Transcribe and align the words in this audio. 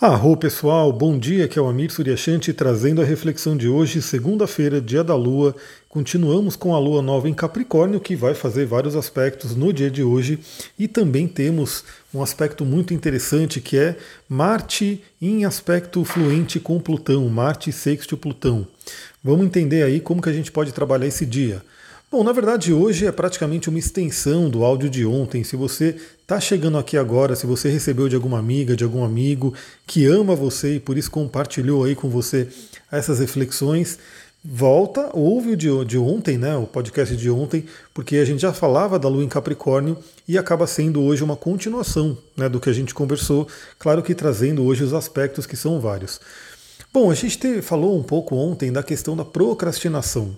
Arro 0.00 0.36
pessoal, 0.36 0.92
bom 0.92 1.18
dia, 1.18 1.48
que 1.48 1.58
é 1.58 1.62
o 1.62 1.66
Amir 1.66 1.90
Suryashanti 1.90 2.52
trazendo 2.52 3.02
a 3.02 3.04
reflexão 3.04 3.56
de 3.56 3.66
hoje, 3.66 4.00
segunda-feira, 4.00 4.80
dia 4.80 5.02
da 5.02 5.16
Lua. 5.16 5.56
Continuamos 5.88 6.54
com 6.54 6.72
a 6.72 6.78
Lua 6.78 7.02
nova 7.02 7.28
em 7.28 7.34
Capricórnio, 7.34 7.98
que 7.98 8.14
vai 8.14 8.32
fazer 8.32 8.64
vários 8.64 8.94
aspectos 8.94 9.56
no 9.56 9.72
dia 9.72 9.90
de 9.90 10.04
hoje, 10.04 10.38
e 10.78 10.86
também 10.86 11.26
temos 11.26 11.82
um 12.14 12.22
aspecto 12.22 12.64
muito 12.64 12.94
interessante 12.94 13.60
que 13.60 13.76
é 13.76 13.96
Marte 14.28 15.02
em 15.20 15.44
aspecto 15.44 16.04
fluente 16.04 16.60
com 16.60 16.78
Plutão, 16.78 17.28
Marte 17.28 17.72
sexto 17.72 18.16
Plutão. 18.16 18.68
Vamos 19.22 19.46
entender 19.46 19.82
aí 19.82 19.98
como 19.98 20.22
que 20.22 20.28
a 20.28 20.32
gente 20.32 20.52
pode 20.52 20.72
trabalhar 20.72 21.08
esse 21.08 21.26
dia. 21.26 21.60
Bom, 22.10 22.24
na 22.24 22.32
verdade 22.32 22.72
hoje 22.72 23.04
é 23.04 23.12
praticamente 23.12 23.68
uma 23.68 23.78
extensão 23.78 24.48
do 24.48 24.64
áudio 24.64 24.88
de 24.88 25.04
ontem. 25.04 25.44
Se 25.44 25.56
você 25.56 25.94
está 26.22 26.40
chegando 26.40 26.78
aqui 26.78 26.96
agora, 26.96 27.36
se 27.36 27.46
você 27.46 27.68
recebeu 27.68 28.08
de 28.08 28.16
alguma 28.16 28.38
amiga, 28.38 28.74
de 28.74 28.82
algum 28.82 29.04
amigo 29.04 29.52
que 29.86 30.06
ama 30.06 30.34
você 30.34 30.76
e 30.76 30.80
por 30.80 30.96
isso 30.96 31.10
compartilhou 31.10 31.84
aí 31.84 31.94
com 31.94 32.08
você 32.08 32.48
essas 32.90 33.18
reflexões, 33.18 33.98
volta, 34.42 35.10
ouve 35.12 35.50
o 35.50 35.56
de, 35.56 35.84
de 35.84 35.98
ontem, 35.98 36.38
né, 36.38 36.56
o 36.56 36.66
podcast 36.66 37.14
de 37.14 37.28
ontem, 37.28 37.66
porque 37.92 38.16
a 38.16 38.24
gente 38.24 38.40
já 38.40 38.54
falava 38.54 38.98
da 38.98 39.06
Lua 39.06 39.22
em 39.22 39.28
Capricórnio 39.28 39.98
e 40.26 40.38
acaba 40.38 40.66
sendo 40.66 41.02
hoje 41.02 41.22
uma 41.22 41.36
continuação 41.36 42.16
né, 42.34 42.48
do 42.48 42.58
que 42.58 42.70
a 42.70 42.72
gente 42.72 42.94
conversou, 42.94 43.46
claro 43.78 44.02
que 44.02 44.14
trazendo 44.14 44.64
hoje 44.64 44.82
os 44.82 44.94
aspectos 44.94 45.44
que 45.44 45.56
são 45.58 45.78
vários. 45.78 46.18
Bom, 46.90 47.10
a 47.10 47.14
gente 47.14 47.38
te, 47.38 47.60
falou 47.60 47.98
um 47.98 48.02
pouco 48.02 48.34
ontem 48.34 48.72
da 48.72 48.82
questão 48.82 49.14
da 49.14 49.26
procrastinação. 49.26 50.34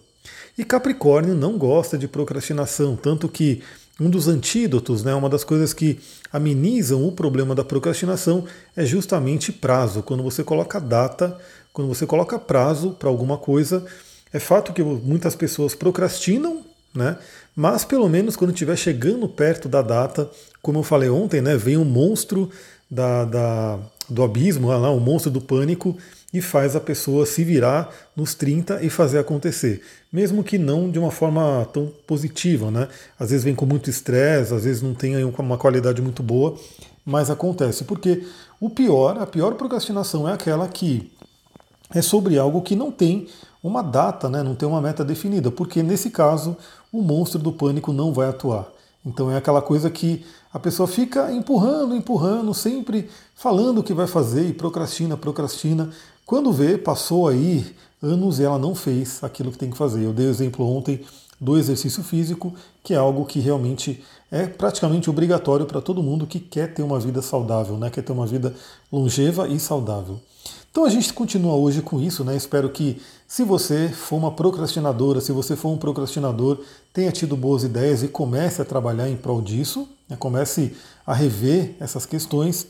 E 0.56 0.64
Capricórnio 0.64 1.34
não 1.34 1.56
gosta 1.56 1.96
de 1.96 2.06
procrastinação, 2.08 2.96
tanto 2.96 3.28
que 3.28 3.62
um 4.00 4.08
dos 4.08 4.28
antídotos, 4.28 5.04
né, 5.04 5.14
uma 5.14 5.28
das 5.28 5.44
coisas 5.44 5.74
que 5.74 6.00
amenizam 6.32 7.06
o 7.06 7.12
problema 7.12 7.54
da 7.54 7.62
procrastinação 7.62 8.46
é 8.74 8.84
justamente 8.84 9.52
prazo. 9.52 10.02
Quando 10.02 10.22
você 10.22 10.42
coloca 10.42 10.80
data, 10.80 11.38
quando 11.72 11.88
você 11.88 12.06
coloca 12.06 12.38
prazo 12.38 12.92
para 12.92 13.08
alguma 13.08 13.36
coisa, 13.36 13.84
é 14.32 14.38
fato 14.38 14.72
que 14.72 14.82
muitas 14.82 15.34
pessoas 15.34 15.74
procrastinam, 15.74 16.64
né? 16.94 17.18
Mas 17.54 17.84
pelo 17.84 18.08
menos 18.08 18.36
quando 18.36 18.52
estiver 18.52 18.76
chegando 18.76 19.28
perto 19.28 19.68
da 19.68 19.82
data, 19.82 20.30
como 20.62 20.78
eu 20.78 20.82
falei 20.82 21.10
ontem, 21.10 21.42
né, 21.42 21.56
vem 21.56 21.76
um 21.76 21.84
monstro 21.84 22.50
da, 22.90 23.24
da 23.24 23.78
do 24.12 24.22
abismo, 24.22 24.68
lá, 24.68 24.90
o 24.90 25.00
monstro 25.00 25.30
do 25.30 25.40
pânico, 25.40 25.96
e 26.32 26.40
faz 26.40 26.76
a 26.76 26.80
pessoa 26.80 27.26
se 27.26 27.42
virar 27.42 27.92
nos 28.14 28.34
30 28.34 28.82
e 28.82 28.90
fazer 28.90 29.18
acontecer. 29.18 29.82
Mesmo 30.12 30.44
que 30.44 30.58
não 30.58 30.90
de 30.90 30.98
uma 30.98 31.10
forma 31.10 31.66
tão 31.72 31.92
positiva, 32.06 32.70
né? 32.70 32.88
Às 33.18 33.30
vezes 33.30 33.44
vem 33.44 33.54
com 33.54 33.66
muito 33.66 33.90
estresse, 33.90 34.54
às 34.54 34.64
vezes 34.64 34.82
não 34.82 34.94
tem 34.94 35.24
uma 35.24 35.58
qualidade 35.58 36.00
muito 36.00 36.22
boa, 36.22 36.56
mas 37.04 37.30
acontece. 37.30 37.84
Porque 37.84 38.24
o 38.60 38.70
pior, 38.70 39.18
a 39.18 39.26
pior 39.26 39.54
procrastinação 39.54 40.28
é 40.28 40.32
aquela 40.32 40.68
que 40.68 41.10
é 41.92 42.00
sobre 42.00 42.38
algo 42.38 42.62
que 42.62 42.76
não 42.76 42.92
tem 42.92 43.26
uma 43.62 43.82
data, 43.82 44.28
né? 44.28 44.42
não 44.42 44.54
tem 44.54 44.68
uma 44.68 44.80
meta 44.80 45.04
definida, 45.04 45.50
porque 45.50 45.82
nesse 45.82 46.10
caso 46.10 46.56
o 46.92 47.02
monstro 47.02 47.38
do 47.38 47.52
pânico 47.52 47.92
não 47.92 48.12
vai 48.12 48.28
atuar. 48.28 48.68
Então 49.04 49.30
é 49.30 49.36
aquela 49.36 49.62
coisa 49.62 49.90
que 49.90 50.24
a 50.52 50.58
pessoa 50.58 50.86
fica 50.86 51.32
empurrando, 51.32 51.94
empurrando, 51.94 52.52
sempre 52.52 53.08
falando 53.34 53.78
o 53.78 53.82
que 53.82 53.94
vai 53.94 54.06
fazer 54.06 54.48
e 54.48 54.52
procrastina, 54.52 55.16
procrastina. 55.16 55.90
Quando 56.26 56.52
vê, 56.52 56.76
passou 56.76 57.28
aí 57.28 57.74
anos 58.02 58.38
e 58.38 58.44
ela 58.44 58.58
não 58.58 58.74
fez 58.74 59.22
aquilo 59.22 59.50
que 59.50 59.58
tem 59.58 59.70
que 59.70 59.76
fazer. 59.76 60.04
Eu 60.04 60.12
dei 60.12 60.26
o 60.26 60.30
exemplo 60.30 60.66
ontem 60.66 61.04
do 61.40 61.56
exercício 61.56 62.02
físico, 62.04 62.52
que 62.84 62.92
é 62.92 62.96
algo 62.96 63.24
que 63.24 63.40
realmente 63.40 64.04
é 64.30 64.46
praticamente 64.46 65.08
obrigatório 65.08 65.64
para 65.64 65.80
todo 65.80 66.02
mundo 66.02 66.26
que 66.26 66.38
quer 66.38 66.74
ter 66.74 66.82
uma 66.82 67.00
vida 67.00 67.22
saudável, 67.22 67.76
né? 67.76 67.88
quer 67.90 68.02
ter 68.02 68.12
uma 68.12 68.26
vida 68.26 68.54
longeva 68.92 69.48
e 69.48 69.58
saudável. 69.58 70.20
Então 70.70 70.84
a 70.84 70.88
gente 70.88 71.12
continua 71.12 71.54
hoje 71.56 71.82
com 71.82 72.00
isso, 72.00 72.22
né? 72.22 72.36
Espero 72.36 72.70
que 72.70 73.02
se 73.26 73.42
você 73.42 73.88
for 73.88 74.16
uma 74.16 74.30
procrastinadora, 74.30 75.20
se 75.20 75.32
você 75.32 75.56
for 75.56 75.70
um 75.70 75.76
procrastinador, 75.76 76.60
tenha 76.92 77.10
tido 77.10 77.36
boas 77.36 77.64
ideias 77.64 78.04
e 78.04 78.08
comece 78.08 78.62
a 78.62 78.64
trabalhar 78.64 79.08
em 79.08 79.16
prol 79.16 79.42
disso, 79.42 79.88
né? 80.08 80.16
comece 80.16 80.76
a 81.04 81.12
rever 81.12 81.74
essas 81.80 82.06
questões. 82.06 82.68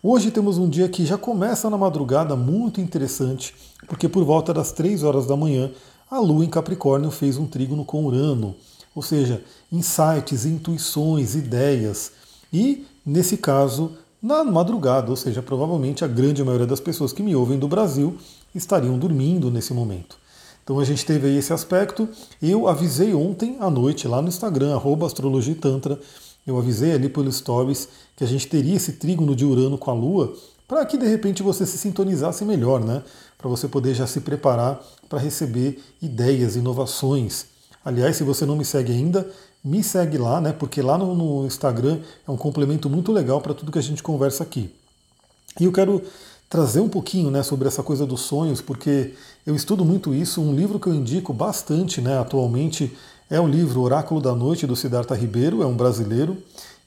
Hoje 0.00 0.30
temos 0.30 0.58
um 0.58 0.68
dia 0.68 0.88
que 0.88 1.04
já 1.04 1.18
começa 1.18 1.68
na 1.68 1.76
madrugada 1.76 2.36
muito 2.36 2.80
interessante, 2.80 3.52
porque 3.88 4.08
por 4.08 4.24
volta 4.24 4.54
das 4.54 4.70
3 4.70 5.02
horas 5.02 5.26
da 5.26 5.36
manhã, 5.36 5.72
a 6.10 6.18
Lua 6.18 6.44
em 6.44 6.48
Capricórnio 6.48 7.10
fez 7.10 7.36
um 7.36 7.46
trígono 7.46 7.84
com 7.84 8.04
Urano, 8.04 8.56
ou 8.94 9.02
seja, 9.02 9.42
insights, 9.70 10.44
intuições, 10.44 11.36
ideias. 11.36 12.12
E, 12.52 12.84
nesse 13.06 13.36
caso, 13.36 13.92
na 14.20 14.42
madrugada, 14.42 15.10
ou 15.10 15.16
seja, 15.16 15.40
provavelmente 15.40 16.04
a 16.04 16.08
grande 16.08 16.42
maioria 16.42 16.66
das 16.66 16.80
pessoas 16.80 17.12
que 17.12 17.22
me 17.22 17.36
ouvem 17.36 17.58
do 17.58 17.68
Brasil 17.68 18.16
estariam 18.54 18.98
dormindo 18.98 19.50
nesse 19.50 19.72
momento. 19.72 20.18
Então 20.64 20.78
a 20.80 20.84
gente 20.84 21.06
teve 21.06 21.28
aí 21.28 21.36
esse 21.36 21.52
aspecto. 21.52 22.08
Eu 22.42 22.66
avisei 22.66 23.14
ontem 23.14 23.56
à 23.60 23.70
noite 23.70 24.08
lá 24.08 24.20
no 24.20 24.28
Instagram, 24.28 24.74
arroba 24.74 25.06
astrologitantra, 25.06 25.98
eu 26.46 26.58
avisei 26.58 26.92
ali 26.92 27.08
pelos 27.08 27.36
stories 27.36 27.88
que 28.16 28.24
a 28.24 28.26
gente 28.26 28.48
teria 28.48 28.74
esse 28.74 28.94
trígono 28.94 29.36
de 29.36 29.44
Urano 29.44 29.78
com 29.78 29.90
a 29.90 29.94
Lua 29.94 30.34
para 30.66 30.86
que 30.86 30.96
de 30.96 31.06
repente 31.06 31.42
você 31.42 31.66
se 31.66 31.76
sintonizasse 31.76 32.44
melhor, 32.44 32.84
né? 32.84 33.02
Para 33.40 33.48
você 33.48 33.66
poder 33.66 33.94
já 33.94 34.06
se 34.06 34.20
preparar 34.20 34.80
para 35.08 35.18
receber 35.18 35.82
ideias, 36.02 36.56
inovações. 36.56 37.46
Aliás, 37.82 38.16
se 38.16 38.22
você 38.22 38.44
não 38.44 38.54
me 38.54 38.64
segue 38.64 38.92
ainda, 38.92 39.26
me 39.64 39.82
segue 39.82 40.18
lá, 40.18 40.40
né? 40.40 40.52
Porque 40.52 40.82
lá 40.82 40.98
no, 40.98 41.14
no 41.14 41.46
Instagram 41.46 42.00
é 42.26 42.30
um 42.30 42.36
complemento 42.36 42.90
muito 42.90 43.10
legal 43.12 43.40
para 43.40 43.54
tudo 43.54 43.72
que 43.72 43.78
a 43.78 43.82
gente 43.82 44.02
conversa 44.02 44.42
aqui. 44.42 44.70
E 45.58 45.64
eu 45.64 45.72
quero 45.72 46.02
trazer 46.50 46.80
um 46.80 46.88
pouquinho 46.88 47.30
né, 47.30 47.42
sobre 47.42 47.68
essa 47.68 47.82
coisa 47.82 48.04
dos 48.04 48.22
sonhos, 48.22 48.60
porque 48.60 49.14
eu 49.46 49.54
estudo 49.54 49.84
muito 49.84 50.12
isso. 50.12 50.42
Um 50.42 50.54
livro 50.54 50.78
que 50.80 50.88
eu 50.88 50.94
indico 50.94 51.32
bastante 51.32 52.00
né, 52.00 52.18
atualmente 52.18 52.94
é 53.30 53.40
o 53.40 53.46
livro 53.46 53.80
Oráculo 53.80 54.20
da 54.20 54.34
Noite, 54.34 54.66
do 54.66 54.74
Siddhartha 54.74 55.14
Ribeiro, 55.14 55.62
é 55.62 55.66
um 55.66 55.76
brasileiro, 55.76 56.36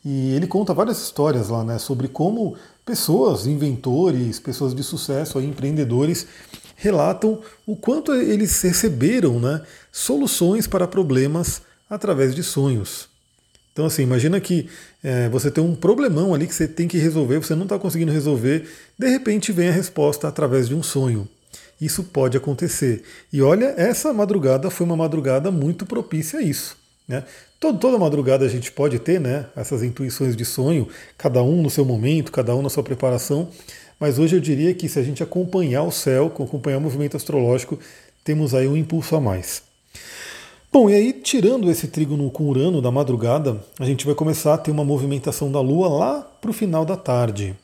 e 0.04 0.32
ele 0.32 0.46
conta 0.46 0.74
várias 0.74 1.02
histórias 1.02 1.48
lá, 1.48 1.64
né, 1.64 1.80
sobre 1.80 2.10
como 2.10 2.56
pessoas, 2.86 3.48
inventores, 3.48 4.40
pessoas 4.40 4.74
de 4.74 4.84
sucesso, 4.84 5.38
aí, 5.38 5.46
empreendedores, 5.46 6.28
relatam 6.76 7.42
o 7.66 7.76
quanto 7.76 8.14
eles 8.14 8.62
receberam 8.62 9.40
né, 9.40 9.62
soluções 9.92 10.68
para 10.68 10.88
problemas 10.88 11.62
através 11.90 12.36
de 12.36 12.44
sonhos. 12.44 13.08
Então, 13.72 13.86
assim, 13.86 14.04
imagina 14.04 14.40
que 14.40 14.70
é, 15.04 15.30
você 15.30 15.50
tem 15.50 15.64
um 15.64 15.76
problemão 15.76 16.34
ali 16.34 16.46
que 16.46 16.54
você 16.54 16.68
tem 16.68 16.88
que 16.88 16.98
resolver, 16.98 17.40
você 17.40 17.56
não 17.56 17.64
está 17.64 17.80
conseguindo 17.80 18.12
resolver, 18.12 18.70
de 18.98 19.08
repente 19.08 19.52
vem 19.52 19.70
a 19.70 19.72
resposta 19.72 20.28
através 20.28 20.68
de 20.68 20.76
um 20.76 20.84
sonho 20.84 21.28
isso 21.86 22.04
pode 22.04 22.38
acontecer. 22.38 23.04
E 23.32 23.42
olha, 23.42 23.74
essa 23.78 24.14
madrugada 24.14 24.70
foi 24.70 24.86
uma 24.86 24.96
madrugada 24.96 25.52
muito 25.52 25.86
propícia 25.86 26.40
a 26.40 26.42
isso. 26.42 26.78
Né? 27.08 27.24
Todo, 27.64 27.80
toda 27.80 27.98
madrugada 27.98 28.46
a 28.46 28.50
gente 28.50 28.74
pode 28.74 29.00
ter 29.00 29.22
né, 29.22 29.46
essas 29.56 29.84
intuições 29.84 30.36
de 30.36 30.44
sonho, 30.44 30.86
cada 31.18 31.42
um 31.42 31.62
no 31.62 31.70
seu 31.70 31.86
momento, 31.86 32.30
cada 32.30 32.54
um 32.54 32.62
na 32.62 32.68
sua 32.68 32.84
preparação, 32.84 33.48
mas 33.98 34.20
hoje 34.20 34.36
eu 34.36 34.42
diria 34.42 34.74
que 34.74 34.90
se 34.90 35.00
a 35.00 35.02
gente 35.02 35.24
acompanhar 35.24 35.84
o 35.84 35.90
céu, 35.92 36.26
acompanhar 36.26 36.80
o 36.80 36.82
movimento 36.82 37.16
astrológico, 37.16 37.80
temos 38.22 38.54
aí 38.54 38.68
um 38.68 38.76
impulso 38.76 39.16
a 39.16 39.22
mais. 39.22 39.64
Bom, 40.74 40.90
e 40.90 40.94
aí, 40.94 41.14
tirando 41.14 41.72
esse 41.72 41.88
trígono 41.88 42.30
com 42.30 42.50
Urano 42.50 42.82
da 42.82 42.92
madrugada, 42.92 43.64
a 43.80 43.86
gente 43.86 44.06
vai 44.06 44.14
começar 44.14 44.56
a 44.56 44.58
ter 44.58 44.70
uma 44.70 44.84
movimentação 44.84 45.50
da 45.50 45.62
Lua 45.62 45.88
lá 45.88 46.22
para 46.42 46.52
o 46.52 46.54
final 46.54 46.84
da 46.84 46.98
tarde. 46.98 47.56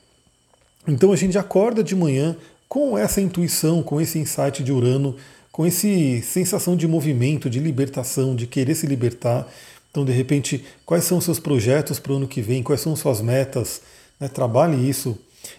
Então 0.88 1.12
a 1.12 1.18
gente 1.18 1.38
acorda 1.38 1.84
de 1.84 1.94
manhã 1.94 2.38
com 2.70 2.98
essa 2.98 3.20
intuição, 3.20 3.84
com 3.84 4.00
esse 4.00 4.18
insight 4.18 4.64
de 4.64 4.72
Urano, 4.72 5.18
com 5.52 5.66
essa 5.66 5.90
sensação 6.24 6.78
de 6.78 6.88
movimento, 6.88 7.50
de 7.50 7.60
libertação, 7.60 8.34
de 8.34 8.48
querer 8.48 8.76
se 8.76 8.88
libertar. 8.88 9.46
Então, 9.92 10.06
de 10.06 10.12
repente, 10.12 10.64
quais 10.86 11.04
são 11.04 11.20
seus 11.20 11.40
projetos 11.40 12.00
para 12.00 12.14
o 12.14 12.18
ano 12.18 12.28
que 12.28 12.42
vem? 12.42 12.62
Quais 12.62 12.82
são 12.82 12.96
suas 12.96 13.22
metas? 13.22 13.82
Né? 14.20 14.28
Trabalhe 14.28 14.90
isso. 14.90 15.18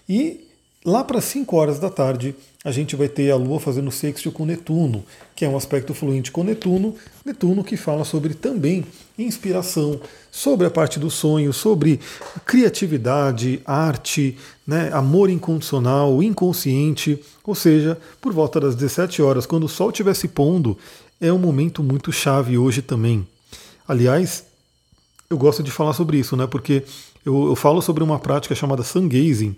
E 0.08 0.46
lá 0.84 1.02
para 1.02 1.20
5 1.20 1.56
horas 1.56 1.78
da 1.78 1.90
tarde, 1.90 2.34
a 2.62 2.70
gente 2.70 2.94
vai 2.94 3.08
ter 3.08 3.30
a 3.30 3.36
Lua 3.36 3.58
fazendo 3.58 3.90
sexto 3.90 4.30
com 4.30 4.44
Netuno, 4.44 5.02
que 5.34 5.46
é 5.46 5.48
um 5.48 5.56
aspecto 5.56 5.94
fluente 5.94 6.30
com 6.30 6.44
Netuno, 6.44 6.94
Netuno 7.24 7.64
que 7.64 7.76
fala 7.76 8.04
sobre 8.04 8.34
também 8.34 8.84
inspiração, 9.18 9.98
sobre 10.30 10.66
a 10.66 10.70
parte 10.70 10.98
do 10.98 11.10
sonho, 11.10 11.52
sobre 11.52 11.98
criatividade, 12.44 13.60
arte, 13.64 14.36
né, 14.66 14.90
amor 14.92 15.30
incondicional, 15.30 16.22
inconsciente, 16.22 17.18
ou 17.44 17.54
seja, 17.54 17.98
por 18.20 18.32
volta 18.32 18.60
das 18.60 18.74
17 18.74 19.22
horas, 19.22 19.46
quando 19.46 19.64
o 19.64 19.68
Sol 19.68 19.88
estiver 19.88 20.14
se 20.14 20.28
pondo, 20.28 20.76
é 21.20 21.32
um 21.32 21.38
momento 21.38 21.82
muito 21.82 22.12
chave 22.12 22.58
hoje 22.58 22.82
também. 22.82 23.26
Aliás, 23.90 24.44
eu 25.28 25.36
gosto 25.36 25.64
de 25.64 25.70
falar 25.72 25.94
sobre 25.94 26.16
isso, 26.16 26.36
né, 26.36 26.46
porque 26.46 26.84
eu, 27.26 27.48
eu 27.48 27.56
falo 27.56 27.82
sobre 27.82 28.04
uma 28.04 28.20
prática 28.20 28.54
chamada 28.54 28.84
sun 28.84 29.08
gazing, 29.08 29.56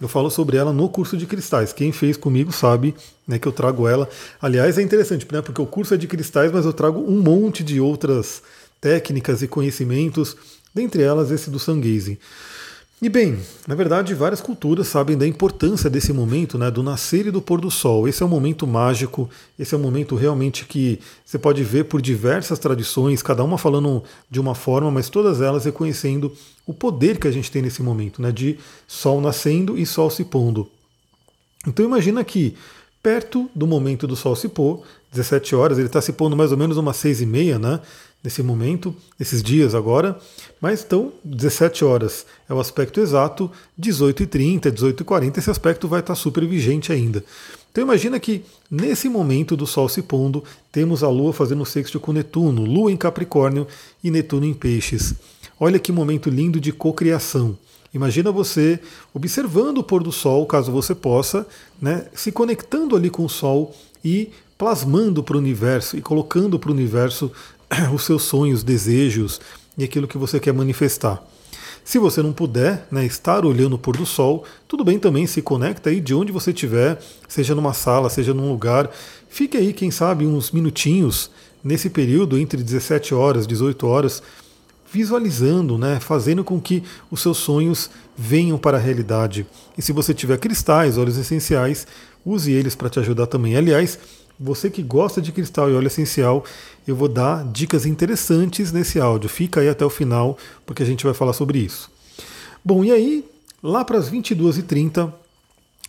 eu 0.00 0.06
falo 0.06 0.30
sobre 0.30 0.56
ela 0.56 0.72
no 0.72 0.88
curso 0.88 1.16
de 1.16 1.26
cristais. 1.26 1.72
Quem 1.72 1.90
fez 1.90 2.16
comigo 2.16 2.52
sabe 2.52 2.94
né, 3.26 3.40
que 3.40 3.48
eu 3.48 3.50
trago 3.50 3.88
ela. 3.88 4.08
Aliás, 4.40 4.78
é 4.78 4.82
interessante, 4.82 5.26
né, 5.32 5.42
porque 5.42 5.60
o 5.60 5.66
curso 5.66 5.94
é 5.94 5.96
de 5.96 6.06
cristais, 6.06 6.52
mas 6.52 6.64
eu 6.64 6.72
trago 6.72 7.00
um 7.00 7.20
monte 7.20 7.64
de 7.64 7.80
outras 7.80 8.40
técnicas 8.80 9.42
e 9.42 9.48
conhecimentos, 9.48 10.36
dentre 10.72 11.02
elas 11.02 11.32
esse 11.32 11.50
do 11.50 11.58
sun 11.58 11.80
gazing. 11.80 12.18
E 13.02 13.08
bem, 13.08 13.36
na 13.66 13.74
verdade, 13.74 14.14
várias 14.14 14.40
culturas 14.40 14.86
sabem 14.86 15.18
da 15.18 15.26
importância 15.26 15.90
desse 15.90 16.12
momento, 16.12 16.56
né, 16.56 16.70
do 16.70 16.84
nascer 16.84 17.26
e 17.26 17.32
do 17.32 17.42
pôr 17.42 17.60
do 17.60 17.68
sol. 17.68 18.06
Esse 18.06 18.22
é 18.22 18.26
um 18.26 18.28
momento 18.28 18.64
mágico, 18.64 19.28
esse 19.58 19.74
é 19.74 19.76
um 19.76 19.80
momento 19.80 20.14
realmente 20.14 20.64
que 20.66 21.00
você 21.24 21.36
pode 21.36 21.64
ver 21.64 21.86
por 21.86 22.00
diversas 22.00 22.60
tradições, 22.60 23.20
cada 23.20 23.42
uma 23.42 23.58
falando 23.58 24.04
de 24.30 24.38
uma 24.38 24.54
forma, 24.54 24.88
mas 24.88 25.08
todas 25.08 25.40
elas 25.40 25.64
reconhecendo 25.64 26.32
o 26.64 26.72
poder 26.72 27.18
que 27.18 27.26
a 27.26 27.32
gente 27.32 27.50
tem 27.50 27.60
nesse 27.60 27.82
momento, 27.82 28.22
né, 28.22 28.30
de 28.30 28.56
sol 28.86 29.20
nascendo 29.20 29.76
e 29.76 29.84
sol 29.84 30.08
se 30.08 30.24
pondo. 30.24 30.70
Então 31.66 31.84
imagina 31.84 32.22
que 32.22 32.54
perto 33.02 33.50
do 33.52 33.66
momento 33.66 34.06
do 34.06 34.14
sol 34.14 34.36
se 34.36 34.48
pôr, 34.48 34.80
17 35.10 35.56
horas, 35.56 35.76
ele 35.76 35.88
está 35.88 36.00
se 36.00 36.12
pondo 36.12 36.36
mais 36.36 36.52
ou 36.52 36.56
menos 36.56 36.76
umas 36.76 36.96
6 36.98 37.20
e 37.20 37.26
meia, 37.26 37.58
né? 37.58 37.80
Nesse 38.22 38.42
momento, 38.42 38.94
nesses 39.18 39.42
dias 39.42 39.74
agora, 39.74 40.18
mas 40.60 40.84
então 40.84 41.12
17 41.24 41.84
horas 41.84 42.24
é 42.48 42.54
o 42.54 42.60
aspecto 42.60 43.00
exato, 43.00 43.50
18h30, 43.80 44.70
18h40, 44.70 45.38
esse 45.38 45.50
aspecto 45.50 45.88
vai 45.88 46.00
estar 46.00 46.14
super 46.14 46.46
vigente 46.46 46.92
ainda. 46.92 47.24
Então 47.70 47.82
imagina 47.82 48.20
que 48.20 48.44
nesse 48.70 49.08
momento 49.08 49.56
do 49.56 49.66
Sol 49.66 49.88
se 49.88 50.02
pondo, 50.02 50.44
temos 50.70 51.02
a 51.02 51.08
Lua 51.08 51.32
fazendo 51.32 51.64
sexto 51.64 51.98
com 51.98 52.12
Netuno, 52.12 52.64
Lua 52.64 52.92
em 52.92 52.96
Capricórnio 52.96 53.66
e 54.04 54.10
Netuno 54.10 54.44
em 54.44 54.54
Peixes. 54.54 55.14
Olha 55.58 55.78
que 55.78 55.90
momento 55.90 56.28
lindo 56.28 56.60
de 56.60 56.70
cocriação. 56.70 57.56
Imagina 57.94 58.30
você 58.30 58.78
observando 59.12 59.78
o 59.78 59.84
pôr 59.84 60.02
do 60.02 60.12
Sol, 60.12 60.46
caso 60.46 60.70
você 60.70 60.94
possa, 60.94 61.46
né, 61.80 62.06
se 62.14 62.30
conectando 62.30 62.94
ali 62.94 63.10
com 63.10 63.24
o 63.24 63.28
Sol 63.28 63.74
e 64.04 64.30
plasmando 64.62 65.22
para 65.22 65.36
o 65.36 65.40
universo 65.40 65.96
e 65.96 66.00
colocando 66.00 66.58
para 66.58 66.70
o 66.70 66.74
universo 66.74 67.32
os 67.92 68.04
seus 68.04 68.22
sonhos, 68.24 68.62
desejos 68.62 69.40
e 69.76 69.84
aquilo 69.84 70.08
que 70.08 70.18
você 70.18 70.38
quer 70.38 70.52
manifestar. 70.52 71.22
Se 71.84 71.98
você 71.98 72.22
não 72.22 72.32
puder 72.32 72.86
né, 72.90 73.04
estar 73.04 73.44
olhando 73.44 73.74
o 73.74 73.78
pôr 73.78 73.96
do 73.96 74.06
sol, 74.06 74.44
tudo 74.68 74.84
bem 74.84 74.98
também, 74.98 75.26
se 75.26 75.42
conecta 75.42 75.90
aí 75.90 76.00
de 76.00 76.14
onde 76.14 76.30
você 76.30 76.50
estiver, 76.50 77.00
seja 77.26 77.54
numa 77.54 77.72
sala, 77.72 78.08
seja 78.08 78.32
num 78.32 78.48
lugar. 78.48 78.88
Fique 79.28 79.56
aí, 79.56 79.72
quem 79.72 79.90
sabe, 79.90 80.24
uns 80.24 80.52
minutinhos 80.52 81.30
nesse 81.62 81.90
período 81.90 82.38
entre 82.38 82.62
17 82.62 83.14
horas 83.14 83.44
e 83.44 83.48
18 83.48 83.84
horas, 83.86 84.22
visualizando, 84.92 85.76
né, 85.76 85.98
fazendo 85.98 86.44
com 86.44 86.60
que 86.60 86.84
os 87.10 87.20
seus 87.20 87.38
sonhos 87.38 87.90
venham 88.16 88.58
para 88.58 88.76
a 88.76 88.80
realidade. 88.80 89.44
E 89.76 89.82
se 89.82 89.92
você 89.92 90.14
tiver 90.14 90.38
cristais, 90.38 90.96
óleos 90.96 91.16
essenciais, 91.16 91.86
use 92.24 92.52
eles 92.52 92.76
para 92.76 92.90
te 92.90 93.00
ajudar 93.00 93.26
também. 93.26 93.56
Aliás, 93.56 93.98
você 94.38 94.68
que 94.70 94.82
gosta 94.82 95.20
de 95.20 95.30
cristal 95.30 95.70
e 95.70 95.74
óleo 95.74 95.86
essencial, 95.86 96.44
eu 96.86 96.96
vou 96.96 97.08
dar 97.08 97.44
dicas 97.44 97.86
interessantes 97.86 98.72
nesse 98.72 98.98
áudio. 99.00 99.28
Fica 99.28 99.60
aí 99.60 99.68
até 99.68 99.84
o 99.84 99.90
final, 99.90 100.36
porque 100.66 100.82
a 100.82 100.86
gente 100.86 101.04
vai 101.04 101.14
falar 101.14 101.32
sobre 101.32 101.58
isso. 101.58 101.90
Bom, 102.64 102.84
e 102.84 102.90
aí, 102.90 103.24
lá 103.62 103.84
para 103.84 103.98
as 103.98 104.10
22h30, 104.10 105.12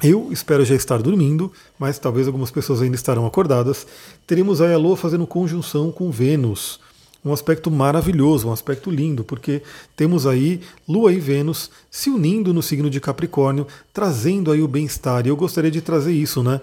eu 0.02 0.30
espero 0.32 0.66
já 0.66 0.76
estar 0.76 1.02
dormindo, 1.02 1.52
mas 1.78 2.00
talvez 2.00 2.28
algumas 2.28 2.52
pessoas 2.52 2.82
ainda 2.82 2.96
estarão 2.96 3.26
acordadas. 3.26 3.86
Teremos 4.26 4.60
aí 4.60 4.74
a 4.74 4.78
Lua 4.78 4.98
fazendo 4.98 5.28
conjunção 5.28 5.92
com 5.92 6.12
Vênus. 6.12 6.80
Um 7.24 7.32
aspecto 7.32 7.72
maravilhoso, 7.72 8.50
um 8.50 8.52
aspecto 8.52 8.92
lindo, 8.92 9.24
porque 9.24 9.62
temos 9.96 10.28
aí 10.28 10.60
Lua 10.88 11.14
e 11.14 11.20
Vênus 11.20 11.70
se 11.90 12.10
unindo 12.10 12.54
no 12.54 12.62
signo 12.62 12.90
de 12.90 13.00
Capricórnio, 13.00 13.66
trazendo 13.94 14.52
aí 14.52 14.62
o 14.62 14.68
bem-estar. 14.68 15.26
E 15.26 15.30
eu 15.30 15.38
gostaria 15.38 15.72
de 15.72 15.80
trazer 15.80 16.12
isso, 16.12 16.44
né? 16.44 16.60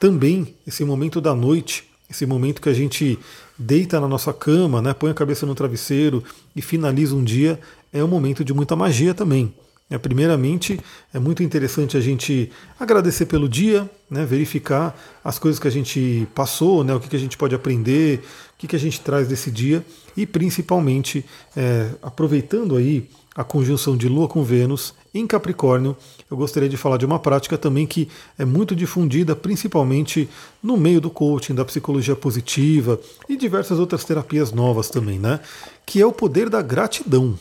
Também 0.00 0.54
esse 0.66 0.84
momento 0.84 1.20
da 1.20 1.34
noite, 1.34 1.89
esse 2.10 2.26
momento 2.26 2.60
que 2.60 2.68
a 2.68 2.74
gente 2.74 3.18
deita 3.56 4.00
na 4.00 4.08
nossa 4.08 4.32
cama, 4.32 4.82
né, 4.82 4.92
põe 4.92 5.10
a 5.10 5.14
cabeça 5.14 5.46
no 5.46 5.54
travesseiro 5.54 6.24
e 6.56 6.60
finaliza 6.60 7.14
um 7.14 7.22
dia, 7.22 7.60
é 7.92 8.02
um 8.02 8.08
momento 8.08 8.44
de 8.44 8.52
muita 8.52 8.74
magia 8.74 9.14
também. 9.14 9.54
É, 9.88 9.98
primeiramente, 9.98 10.78
é 11.12 11.18
muito 11.18 11.42
interessante 11.42 11.96
a 11.96 12.00
gente 12.00 12.50
agradecer 12.78 13.26
pelo 13.26 13.48
dia, 13.48 13.90
né, 14.08 14.24
verificar 14.24 14.96
as 15.24 15.38
coisas 15.38 15.60
que 15.60 15.66
a 15.66 15.70
gente 15.70 16.28
passou, 16.34 16.84
né, 16.84 16.94
o 16.94 17.00
que, 17.00 17.08
que 17.08 17.16
a 17.16 17.18
gente 17.18 17.36
pode 17.36 17.54
aprender, 17.54 18.18
o 18.54 18.58
que, 18.58 18.68
que 18.68 18.76
a 18.76 18.78
gente 18.78 19.00
traz 19.00 19.26
desse 19.26 19.50
dia 19.50 19.84
e 20.16 20.26
principalmente 20.26 21.24
é, 21.56 21.90
aproveitando 22.02 22.76
aí 22.76 23.08
a 23.34 23.42
conjunção 23.42 23.96
de 23.96 24.08
Lua 24.08 24.28
com 24.28 24.44
Vênus 24.44 24.94
em 25.12 25.26
Capricórnio, 25.26 25.96
eu 26.30 26.36
gostaria 26.36 26.68
de 26.68 26.76
falar 26.76 26.96
de 26.96 27.04
uma 27.04 27.18
prática 27.18 27.58
também 27.58 27.86
que 27.86 28.08
é 28.38 28.44
muito 28.44 28.76
difundida, 28.76 29.34
principalmente 29.34 30.28
no 30.62 30.76
meio 30.76 31.00
do 31.00 31.10
coaching, 31.10 31.54
da 31.54 31.64
psicologia 31.64 32.14
positiva 32.14 33.00
e 33.28 33.36
diversas 33.36 33.78
outras 33.78 34.04
terapias 34.04 34.52
novas 34.52 34.88
também, 34.88 35.18
né? 35.18 35.40
Que 35.84 36.00
é 36.00 36.06
o 36.06 36.12
poder 36.12 36.48
da 36.48 36.62
gratidão. 36.62 37.36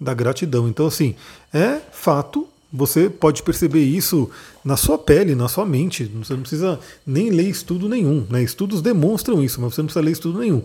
Da 0.00 0.12
gratidão. 0.12 0.68
Então, 0.68 0.86
assim, 0.86 1.14
é 1.54 1.80
fato 1.92 2.48
você 2.72 3.08
pode 3.08 3.42
perceber 3.42 3.82
isso 3.82 4.28
na 4.64 4.76
sua 4.76 4.98
pele, 4.98 5.34
na 5.34 5.48
sua 5.48 5.64
mente. 5.64 6.04
Você 6.04 6.34
não 6.34 6.40
precisa 6.40 6.78
nem 7.06 7.30
ler 7.30 7.48
estudo 7.48 7.88
nenhum. 7.88 8.26
Né? 8.28 8.42
Estudos 8.42 8.82
demonstram 8.82 9.42
isso, 9.42 9.60
mas 9.60 9.74
você 9.74 9.80
não 9.80 9.86
precisa 9.86 10.04
ler 10.04 10.10
estudo 10.12 10.40
nenhum. 10.40 10.62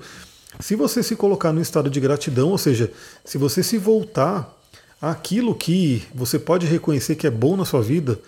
Se 0.60 0.76
você 0.76 1.02
se 1.02 1.16
colocar 1.16 1.54
no 1.54 1.62
estado 1.62 1.90
de 1.90 2.00
gratidão, 2.00 2.50
ou 2.50 2.58
seja, 2.58 2.92
se 3.24 3.38
você 3.38 3.64
se 3.64 3.78
voltar 3.78 4.61
aquilo 5.02 5.56
que 5.56 6.04
você 6.14 6.38
pode 6.38 6.68
reconhecer 6.68 7.16
que 7.16 7.26
é 7.26 7.32
bom 7.32 7.58
na 7.58 7.66
sua 7.66 7.82
vida, 7.82 8.20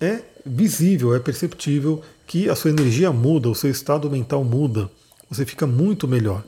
é 0.00 0.22
visível, 0.46 1.14
é 1.14 1.18
perceptível 1.18 2.00
que 2.26 2.48
a 2.48 2.54
sua 2.54 2.70
energia 2.70 3.12
muda, 3.12 3.48
o 3.48 3.54
seu 3.54 3.70
estado 3.70 4.08
mental 4.08 4.44
muda, 4.44 4.88
você 5.28 5.44
fica 5.44 5.66
muito 5.66 6.06
melhor. 6.06 6.44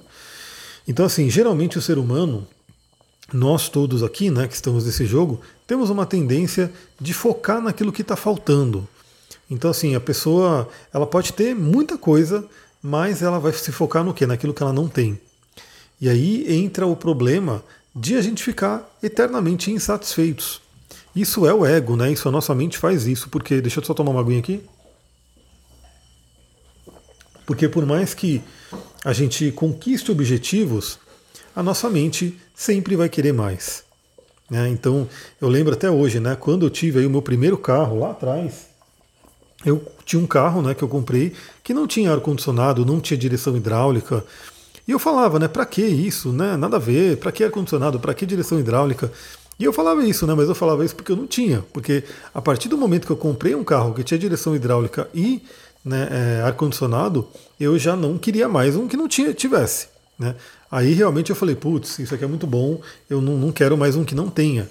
Então, 0.86 1.04
assim, 1.04 1.28
geralmente 1.28 1.76
o 1.76 1.82
ser 1.82 1.98
humano, 1.98 2.46
nós 3.32 3.68
todos 3.68 4.02
aqui, 4.02 4.30
né, 4.30 4.46
que 4.46 4.54
estamos 4.54 4.86
nesse 4.86 5.04
jogo, 5.04 5.40
temos 5.66 5.90
uma 5.90 6.06
tendência 6.06 6.72
de 7.00 7.12
focar 7.12 7.60
naquilo 7.60 7.92
que 7.92 8.02
está 8.02 8.16
faltando. 8.16 8.88
Então, 9.50 9.70
assim, 9.70 9.94
a 9.94 10.00
pessoa, 10.00 10.68
ela 10.92 11.06
pode 11.06 11.32
ter 11.32 11.54
muita 11.54 11.98
coisa, 11.98 12.44
mas 12.82 13.22
ela 13.22 13.38
vai 13.38 13.52
se 13.52 13.70
focar 13.70 14.04
no 14.04 14.14
quê? 14.14 14.26
Naquilo 14.26 14.54
que 14.54 14.62
ela 14.62 14.72
não 14.72 14.88
tem. 14.88 15.20
E 16.00 16.08
aí 16.08 16.52
entra 16.52 16.86
o 16.86 16.96
problema 16.96 17.62
de 17.94 18.16
a 18.16 18.22
gente 18.22 18.42
ficar 18.42 18.88
eternamente 19.02 19.70
insatisfeitos. 19.70 20.60
Isso 21.14 21.46
é 21.46 21.52
o 21.52 21.66
ego, 21.66 21.94
né? 21.94 22.10
Isso 22.10 22.28
a 22.28 22.32
nossa 22.32 22.54
mente 22.54 22.78
faz 22.78 23.06
isso, 23.06 23.28
porque 23.28 23.60
deixa 23.60 23.80
eu 23.80 23.84
só 23.84 23.92
tomar 23.92 24.12
uma 24.12 24.20
aguinha 24.20 24.38
aqui. 24.38 24.64
Porque 27.44 27.68
por 27.68 27.84
mais 27.84 28.14
que 28.14 28.42
a 29.04 29.12
gente 29.12 29.50
conquiste 29.52 30.10
objetivos, 30.10 30.98
a 31.54 31.62
nossa 31.62 31.90
mente 31.90 32.40
sempre 32.54 32.96
vai 32.96 33.08
querer 33.08 33.32
mais. 33.32 33.84
Né? 34.48 34.68
Então, 34.68 35.08
eu 35.40 35.48
lembro 35.48 35.74
até 35.74 35.90
hoje, 35.90 36.20
né, 36.20 36.36
quando 36.36 36.64
eu 36.64 36.70
tive 36.70 37.04
o 37.04 37.10
meu 37.10 37.22
primeiro 37.22 37.58
carro 37.58 37.98
lá 37.98 38.12
atrás, 38.12 38.66
eu 39.64 39.84
tinha 40.04 40.20
um 40.20 40.26
carro 40.26 40.62
né, 40.62 40.74
que 40.74 40.82
eu 40.82 40.88
comprei 40.88 41.34
que 41.62 41.74
não 41.74 41.86
tinha 41.86 42.12
ar-condicionado, 42.12 42.84
não 42.84 43.00
tinha 43.00 43.16
direção 43.16 43.56
hidráulica, 43.56 44.24
e 44.86 44.92
eu 44.92 44.98
falava, 44.98 45.38
né, 45.38 45.48
para 45.48 45.64
que 45.64 45.82
isso, 45.82 46.32
né? 46.32 46.56
Nada 46.56 46.76
a 46.76 46.80
ver, 46.80 47.18
para 47.18 47.30
que 47.30 47.44
ar-condicionado, 47.44 48.00
para 48.00 48.14
que 48.14 48.26
direção 48.26 48.58
hidráulica? 48.58 49.12
E 49.58 49.64
eu 49.64 49.72
falava 49.72 50.04
isso, 50.04 50.26
né? 50.26 50.34
Mas 50.34 50.48
eu 50.48 50.54
falava 50.54 50.84
isso 50.84 50.96
porque 50.96 51.12
eu 51.12 51.16
não 51.16 51.26
tinha. 51.26 51.64
Porque 51.72 52.02
a 52.34 52.42
partir 52.42 52.68
do 52.68 52.76
momento 52.76 53.06
que 53.06 53.12
eu 53.12 53.16
comprei 53.16 53.54
um 53.54 53.62
carro 53.62 53.94
que 53.94 54.02
tinha 54.02 54.18
direção 54.18 54.56
hidráulica 54.56 55.08
e 55.14 55.42
né, 55.84 56.08
é, 56.10 56.42
ar-condicionado, 56.42 57.28
eu 57.60 57.78
já 57.78 57.94
não 57.94 58.18
queria 58.18 58.48
mais 58.48 58.74
um 58.74 58.88
que 58.88 58.96
não 58.96 59.06
tinha, 59.06 59.32
tivesse. 59.32 59.86
Né? 60.18 60.34
Aí 60.70 60.92
realmente 60.94 61.30
eu 61.30 61.36
falei, 61.36 61.54
putz, 61.54 61.98
isso 61.98 62.14
aqui 62.14 62.24
é 62.24 62.26
muito 62.26 62.46
bom, 62.46 62.80
eu 63.08 63.20
não, 63.20 63.36
não 63.36 63.52
quero 63.52 63.76
mais 63.76 63.94
um 63.94 64.04
que 64.04 64.14
não 64.14 64.28
tenha. 64.28 64.68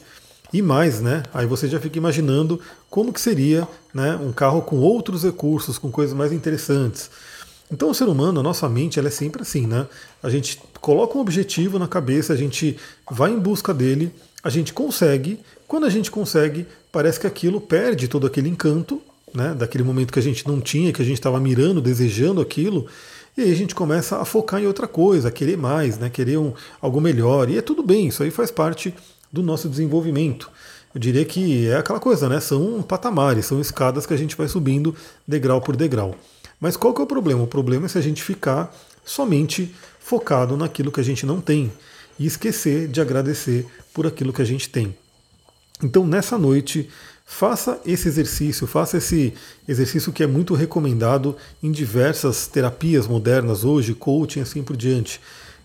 E 0.53 0.61
mais, 0.61 0.99
né? 0.99 1.23
Aí 1.33 1.45
você 1.45 1.69
já 1.69 1.79
fica 1.79 1.97
imaginando 1.97 2.59
como 2.89 3.13
que 3.13 3.21
seria 3.21 3.65
né, 3.93 4.17
um 4.21 4.33
carro 4.33 4.61
com 4.61 4.77
outros 4.79 5.23
recursos, 5.23 5.77
com 5.77 5.89
coisas 5.89 6.13
mais 6.13 6.33
interessantes. 6.33 7.09
Então 7.71 7.89
o 7.89 7.93
ser 7.93 8.09
humano, 8.09 8.41
a 8.41 8.43
nossa 8.43 8.67
mente, 8.67 8.99
ela 8.99 9.07
é 9.07 9.11
sempre 9.11 9.41
assim, 9.41 9.65
né? 9.65 9.87
A 10.21 10.29
gente 10.29 10.61
coloca 10.81 11.17
um 11.17 11.21
objetivo 11.21 11.79
na 11.79 11.87
cabeça, 11.87 12.33
a 12.33 12.35
gente 12.35 12.77
vai 13.09 13.31
em 13.31 13.39
busca 13.39 13.73
dele, 13.73 14.11
a 14.43 14.49
gente 14.49 14.73
consegue. 14.73 15.39
Quando 15.67 15.85
a 15.85 15.89
gente 15.89 16.11
consegue, 16.11 16.67
parece 16.91 17.19
que 17.19 17.27
aquilo 17.27 17.61
perde 17.61 18.09
todo 18.09 18.27
aquele 18.27 18.49
encanto, 18.49 19.01
né? 19.33 19.53
Daquele 19.53 19.85
momento 19.85 20.11
que 20.11 20.19
a 20.19 20.23
gente 20.23 20.45
não 20.45 20.59
tinha, 20.59 20.91
que 20.91 21.01
a 21.01 21.05
gente 21.05 21.17
estava 21.17 21.39
mirando, 21.39 21.79
desejando 21.79 22.41
aquilo. 22.41 22.87
E 23.37 23.41
aí 23.41 23.51
a 23.51 23.55
gente 23.55 23.73
começa 23.73 24.17
a 24.17 24.25
focar 24.25 24.61
em 24.61 24.67
outra 24.67 24.87
coisa, 24.87 25.29
a 25.29 25.31
querer 25.31 25.57
mais, 25.57 25.97
né? 25.97 26.09
Querer 26.09 26.37
um, 26.37 26.53
algo 26.81 26.99
melhor. 26.99 27.49
E 27.49 27.57
é 27.57 27.61
tudo 27.61 27.81
bem, 27.81 28.07
isso 28.07 28.21
aí 28.21 28.31
faz 28.31 28.51
parte 28.51 28.93
do 29.31 29.41
nosso 29.41 29.69
desenvolvimento. 29.69 30.51
Eu 30.93 30.99
diria 30.99 31.23
que 31.23 31.69
é 31.69 31.77
aquela 31.77 32.01
coisa, 32.01 32.27
né? 32.27 32.41
São 32.41 32.81
patamares, 32.81 33.45
são 33.45 33.61
escadas 33.61 34.05
que 34.05 34.13
a 34.13 34.17
gente 34.17 34.35
vai 34.35 34.49
subindo 34.49 34.93
degrau 35.25 35.61
por 35.61 35.77
degrau. 35.77 36.15
Mas 36.61 36.77
qual 36.77 36.93
que 36.93 37.01
é 37.01 37.03
o 37.03 37.07
problema? 37.07 37.41
O 37.41 37.47
problema 37.47 37.87
é 37.87 37.89
se 37.89 37.97
a 37.97 38.01
gente 38.01 38.21
ficar 38.21 38.71
somente 39.03 39.73
focado 39.99 40.55
naquilo 40.55 40.91
que 40.91 40.99
a 40.99 41.03
gente 41.03 41.25
não 41.25 41.41
tem 41.41 41.71
e 42.19 42.27
esquecer 42.27 42.87
de 42.87 43.01
agradecer 43.01 43.65
por 43.91 44.05
aquilo 44.05 44.31
que 44.31 44.43
a 44.43 44.45
gente 44.45 44.69
tem. 44.69 44.95
Então, 45.83 46.05
nessa 46.05 46.37
noite, 46.37 46.87
faça 47.25 47.81
esse 47.83 48.07
exercício, 48.07 48.67
faça 48.67 48.97
esse 48.97 49.33
exercício 49.67 50.13
que 50.13 50.21
é 50.21 50.27
muito 50.27 50.53
recomendado 50.53 51.35
em 51.63 51.71
diversas 51.71 52.45
terapias 52.45 53.07
modernas 53.07 53.63
hoje, 53.63 53.95
coaching 53.95 54.41
assim 54.41 54.61
por 54.61 54.77
diante, 54.77 55.19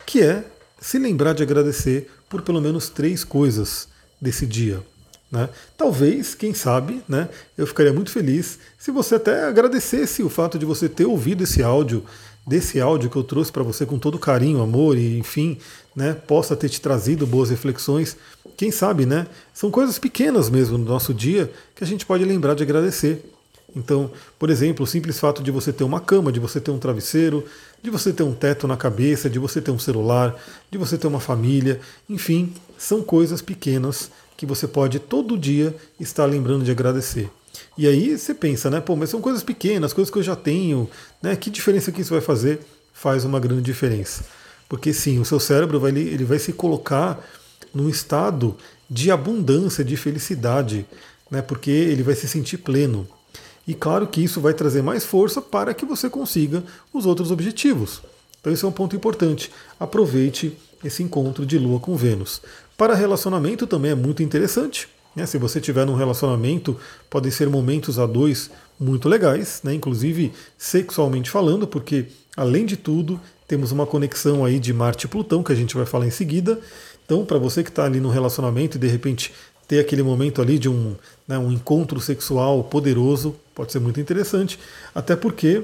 que 0.07 0.23
é 0.23 0.45
se 0.81 0.99
lembrar 0.99 1.35
de 1.35 1.43
agradecer 1.43 2.11
por 2.29 2.41
pelo 2.41 2.61
menos 2.61 2.89
três 2.89 3.23
coisas 3.23 3.87
desse 4.19 4.47
dia. 4.47 4.83
Né? 5.31 5.49
Talvez, 5.77 6.35
quem 6.35 6.55
sabe, 6.55 7.03
né, 7.09 7.29
eu 7.59 7.67
ficaria 7.67 7.93
muito 7.93 8.11
feliz 8.11 8.59
se 8.79 8.93
você 8.93 9.17
até 9.17 9.45
agradecesse 9.45 10.23
o 10.23 10.29
fato 10.29 10.59
de 10.59 10.65
você 10.65 10.89
ter 10.89 11.05
ouvido 11.05 11.43
esse 11.43 11.63
áudio, 11.63 12.05
desse 12.47 12.81
áudio 12.81 13.11
que 13.11 13.17
eu 13.17 13.25
trouxe 13.25 13.51
para 13.51 13.65
você 13.65 13.85
com 13.85 13.99
todo 13.99 14.21
carinho, 14.21 14.63
amor 14.63 14.97
e 14.97 15.19
enfim, 15.19 15.59
né, 15.97 16.15
possa 16.15 16.55
ter 16.55 16.69
te 16.69 16.81
trazido 16.81 17.27
boas 17.27 17.51
reflexões. 17.51 18.17
Quem 18.57 18.71
sabe, 18.71 19.05
né? 19.05 19.27
São 19.53 19.71
coisas 19.71 19.99
pequenas 19.99 20.49
mesmo 20.49 20.79
no 20.79 20.85
nosso 20.85 21.13
dia 21.13 21.51
que 21.75 21.83
a 21.83 21.87
gente 21.87 22.07
pode 22.07 22.25
lembrar 22.25 22.55
de 22.55 22.63
agradecer. 22.63 23.23
Então, 23.75 24.11
por 24.39 24.49
exemplo, 24.49 24.85
o 24.85 24.87
simples 24.87 25.19
fato 25.19 25.43
de 25.43 25.51
você 25.51 25.73
ter 25.73 25.85
uma 25.85 26.01
cama, 26.01 26.33
de 26.33 26.41
você 26.41 26.59
ter 26.59 26.71
um 26.71 26.79
travesseiro, 26.79 27.45
de 27.83 27.91
você 27.91 28.13
ter 28.13 28.23
um 28.23 28.33
teto 28.33 28.67
na 28.67 28.77
cabeça, 28.77 29.29
de 29.29 29.39
você 29.39 29.61
ter 29.61 29.71
um 29.71 29.79
celular, 29.79 30.35
de 30.71 30.79
você 30.79 30.97
ter 30.97 31.07
uma 31.07 31.21
família, 31.21 31.81
enfim, 32.09 32.55
são 32.79 33.03
coisas 33.03 33.43
pequenas 33.43 34.11
que 34.37 34.47
você 34.47 34.69
pode 34.69 34.99
todo 34.99 35.39
dia 35.39 35.75
estar 35.99 36.27
lembrando 36.27 36.65
de 36.65 36.71
agradecer. 36.71 37.31
E 37.77 37.87
aí 37.87 38.17
você 38.17 38.35
pensa, 38.35 38.71
né? 38.71 38.81
Pô, 38.81 38.97
mas 38.97 39.11
são 39.11 39.21
coisas 39.21 39.43
pequenas, 39.43 39.93
coisas 39.93 40.11
que 40.13 40.19
eu 40.19 40.23
já 40.23 40.37
tenho, 40.37 40.89
né? 41.23 41.37
Que 41.37 41.51
diferença 41.51 41.91
que 41.91 42.03
isso 42.03 42.13
vai 42.13 42.21
fazer? 42.21 42.61
Faz 42.93 43.25
uma 43.25 43.41
grande 43.41 43.63
diferença. 43.63 44.25
Porque 44.69 44.93
sim, 44.93 45.19
o 45.19 45.25
seu 45.25 45.41
cérebro 45.41 45.79
vai, 45.79 45.91
ele 45.91 46.25
vai 46.25 46.39
se 46.39 46.53
colocar 46.53 47.25
num 47.73 47.89
estado 47.89 48.57
de 48.89 49.11
abundância, 49.11 49.85
de 49.85 49.97
felicidade, 49.97 50.87
né? 51.31 51.43
Porque 51.43 51.71
ele 51.71 52.03
vai 52.03 52.15
se 52.15 52.29
sentir 52.29 52.59
pleno. 52.59 53.07
E 53.67 53.75
claro 53.75 54.07
que 54.07 54.23
isso 54.23 54.41
vai 54.41 54.55
trazer 54.55 54.83
mais 54.83 55.05
força 55.05 55.43
para 55.43 55.75
que 55.75 55.85
você 55.85 56.09
consiga 56.09 56.63
os 56.93 57.05
outros 57.05 57.31
objetivos. 57.31 58.01
Então 58.41 58.53
esse 58.53 58.65
é 58.65 58.69
um 58.69 58.73
ponto 58.73 58.95
importante. 58.95 59.51
Aproveite 59.79 60.57
esse 60.85 61.03
encontro 61.03 61.45
de 61.45 61.59
Lua 61.59 61.81
com 61.81 61.97
Vênus. 61.97 62.41
Para 62.77 62.95
relacionamento 62.95 63.67
também 63.67 63.93
é 63.93 63.95
muito 63.95 64.23
interessante. 64.23 64.89
Né? 65.15 65.25
Se 65.25 65.39
você 65.39 65.61
tiver 65.61 65.87
num 65.87 65.95
relacionamento, 65.95 66.79
podem 67.09 67.31
ser 67.31 67.49
momentos 67.49 67.99
a 67.99 68.07
dois 68.07 68.51
muito 68.79 69.09
legais, 69.09 69.61
né? 69.65 69.73
inclusive 69.73 70.33
sexualmente 70.59 71.31
falando, 71.31 71.67
porque 71.67 72.07
além 72.37 72.67
de 72.67 72.77
tudo 72.77 73.19
temos 73.49 73.73
uma 73.73 73.87
conexão 73.87 74.45
aí 74.45 74.59
de 74.59 74.73
Marte 74.75 75.07
e 75.07 75.09
Plutão 75.09 75.43
que 75.43 75.53
a 75.53 75.57
gente 75.57 75.75
vai 75.75 75.87
falar 75.87 76.07
em 76.07 76.11
seguida. 76.11 76.61
Então, 77.05 77.25
para 77.25 77.39
você 77.39 77.63
que 77.63 77.71
está 77.71 77.85
ali 77.85 78.01
no 78.01 78.11
relacionamento 78.11 78.77
e 78.77 78.81
de 78.81 78.89
repente 78.89 79.33
ter 79.67 79.79
aquele 79.81 80.03
momento 80.03 80.43
ali 80.43 80.59
de 80.59 80.69
um, 80.69 80.95
né, 81.27 81.39
um 81.39 81.51
encontro 81.51 82.01
sexual 82.01 82.63
poderoso, 82.65 83.35
pode 83.55 83.73
ser 83.73 83.79
muito 83.79 84.01
interessante, 84.01 84.59
até 84.95 85.17
porque 85.17 85.63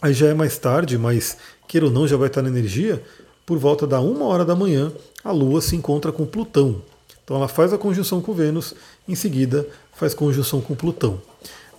aí 0.00 0.12
já 0.12 0.28
é 0.28 0.34
mais 0.34 0.56
tarde, 0.58 0.96
mas 0.96 1.36
queira 1.68 1.86
ou 1.86 1.92
não, 1.92 2.08
já 2.08 2.16
vai 2.16 2.28
estar 2.28 2.42
na 2.42 2.48
energia, 2.48 3.02
por 3.46 3.58
volta 3.58 3.86
da 3.86 4.00
uma 4.00 4.24
hora 4.26 4.44
da 4.44 4.54
manhã, 4.54 4.92
a 5.22 5.30
Lua 5.30 5.60
se 5.60 5.76
encontra 5.76 6.12
com 6.12 6.24
Plutão. 6.26 6.82
Então 7.22 7.36
ela 7.36 7.48
faz 7.48 7.72
a 7.72 7.78
conjunção 7.78 8.20
com 8.20 8.34
Vênus, 8.34 8.74
em 9.08 9.14
seguida 9.14 9.66
faz 9.94 10.14
conjunção 10.14 10.60
com 10.60 10.74
Plutão. 10.74 11.20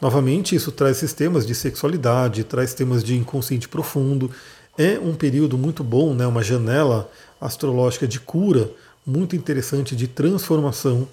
Novamente, 0.01 0.55
isso 0.55 0.71
traz 0.71 0.97
sistemas 0.97 1.45
de 1.45 1.55
sexualidade, 1.55 2.43
traz 2.43 2.73
temas 2.73 3.03
de 3.03 3.15
inconsciente 3.15 3.67
profundo. 3.67 4.29
É 4.77 4.99
um 4.99 5.13
período 5.13 5.57
muito 5.57 5.83
bom, 5.83 6.13
né, 6.13 6.27
uma 6.27 6.43
janela 6.43 7.09
astrológica 7.39 8.07
de 8.07 8.19
cura 8.19 8.69
muito 9.05 9.35
interessante 9.35 9.95
de 9.95 10.07
transformação. 10.07 11.07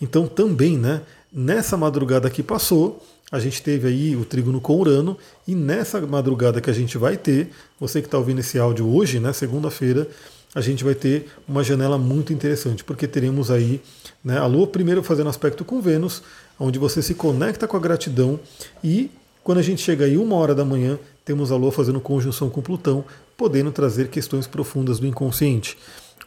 Então 0.00 0.26
também, 0.26 0.78
né, 0.78 1.02
nessa 1.32 1.76
madrugada 1.76 2.30
que 2.30 2.42
passou, 2.42 3.02
a 3.32 3.38
gente 3.38 3.62
teve 3.62 3.88
aí 3.88 4.14
o 4.14 4.26
trígono 4.26 4.60
com 4.60 4.78
Urano 4.78 5.16
e 5.48 5.54
nessa 5.54 5.98
madrugada 6.02 6.60
que 6.60 6.68
a 6.68 6.72
gente 6.74 6.98
vai 6.98 7.16
ter, 7.16 7.48
você 7.80 8.02
que 8.02 8.06
está 8.06 8.18
ouvindo 8.18 8.40
esse 8.40 8.58
áudio 8.58 8.86
hoje, 8.86 9.18
né, 9.18 9.32
segunda-feira, 9.32 10.06
a 10.54 10.60
gente 10.60 10.84
vai 10.84 10.94
ter 10.94 11.28
uma 11.48 11.64
janela 11.64 11.96
muito 11.96 12.30
interessante, 12.30 12.84
porque 12.84 13.08
teremos 13.08 13.50
aí 13.50 13.80
né, 14.22 14.36
a 14.36 14.44
Lua 14.44 14.66
primeiro 14.66 15.02
fazendo 15.02 15.30
aspecto 15.30 15.64
com 15.64 15.80
Vênus, 15.80 16.22
onde 16.60 16.78
você 16.78 17.00
se 17.00 17.14
conecta 17.14 17.66
com 17.66 17.74
a 17.74 17.80
gratidão 17.80 18.38
e 18.84 19.10
quando 19.42 19.58
a 19.58 19.62
gente 19.62 19.82
chega 19.82 20.04
aí 20.04 20.18
uma 20.18 20.36
hora 20.36 20.54
da 20.54 20.64
manhã, 20.64 20.98
temos 21.24 21.50
a 21.50 21.56
Lua 21.56 21.72
fazendo 21.72 22.00
conjunção 22.00 22.50
com 22.50 22.60
Plutão, 22.60 23.02
podendo 23.34 23.72
trazer 23.72 24.08
questões 24.08 24.46
profundas 24.46 25.00
do 25.00 25.06
inconsciente. 25.06 25.78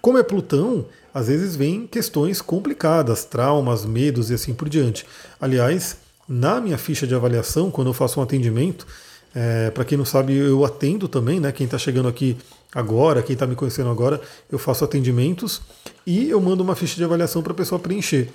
Como 0.01 0.17
é 0.17 0.23
Plutão, 0.23 0.85
às 1.13 1.27
vezes 1.27 1.55
vem 1.55 1.87
questões 1.87 2.41
complicadas, 2.41 3.23
traumas, 3.25 3.85
medos 3.85 4.31
e 4.31 4.33
assim 4.33 4.53
por 4.53 4.67
diante. 4.67 5.05
Aliás, 5.39 5.97
na 6.27 6.59
minha 6.59 6.77
ficha 6.77 7.05
de 7.05 7.13
avaliação, 7.13 7.69
quando 7.69 7.87
eu 7.87 7.93
faço 7.93 8.19
um 8.19 8.23
atendimento, 8.23 8.85
é, 9.33 9.69
para 9.69 9.83
quem 9.83 9.97
não 9.97 10.05
sabe, 10.05 10.33
eu 10.33 10.63
atendo 10.63 11.07
também, 11.07 11.39
né? 11.39 11.51
Quem 11.51 11.65
está 11.65 11.77
chegando 11.77 12.07
aqui 12.07 12.37
agora, 12.73 13.21
quem 13.21 13.33
está 13.33 13.45
me 13.45 13.55
conhecendo 13.55 13.89
agora, 13.89 14.19
eu 14.49 14.57
faço 14.57 14.85
atendimentos 14.85 15.61
e 16.07 16.29
eu 16.29 16.39
mando 16.39 16.63
uma 16.63 16.75
ficha 16.75 16.95
de 16.95 17.03
avaliação 17.03 17.43
para 17.43 17.51
a 17.51 17.55
pessoa 17.55 17.77
preencher. 17.77 18.29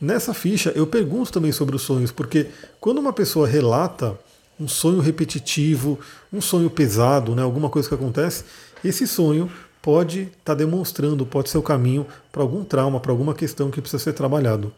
Nessa 0.00 0.32
ficha 0.32 0.72
eu 0.74 0.86
pergunto 0.86 1.32
também 1.32 1.52
sobre 1.52 1.76
os 1.76 1.82
sonhos, 1.82 2.10
porque 2.10 2.46
quando 2.80 2.98
uma 2.98 3.12
pessoa 3.12 3.46
relata 3.46 4.18
um 4.58 4.66
sonho 4.66 5.00
repetitivo, 5.00 5.98
um 6.32 6.40
sonho 6.40 6.70
pesado, 6.70 7.34
né, 7.34 7.42
alguma 7.42 7.68
coisa 7.68 7.88
que 7.88 7.94
acontece, 7.94 8.44
esse 8.84 9.06
sonho 9.06 9.50
pode 9.82 10.22
estar 10.22 10.32
tá 10.44 10.54
demonstrando, 10.54 11.26
pode 11.26 11.50
ser 11.50 11.58
o 11.58 11.62
caminho 11.62 12.06
para 12.32 12.42
algum 12.42 12.64
trauma, 12.64 13.00
para 13.00 13.12
alguma 13.12 13.34
questão 13.34 13.70
que 13.70 13.80
precisa 13.80 14.02
ser 14.02 14.12
trabalhado. 14.12 14.72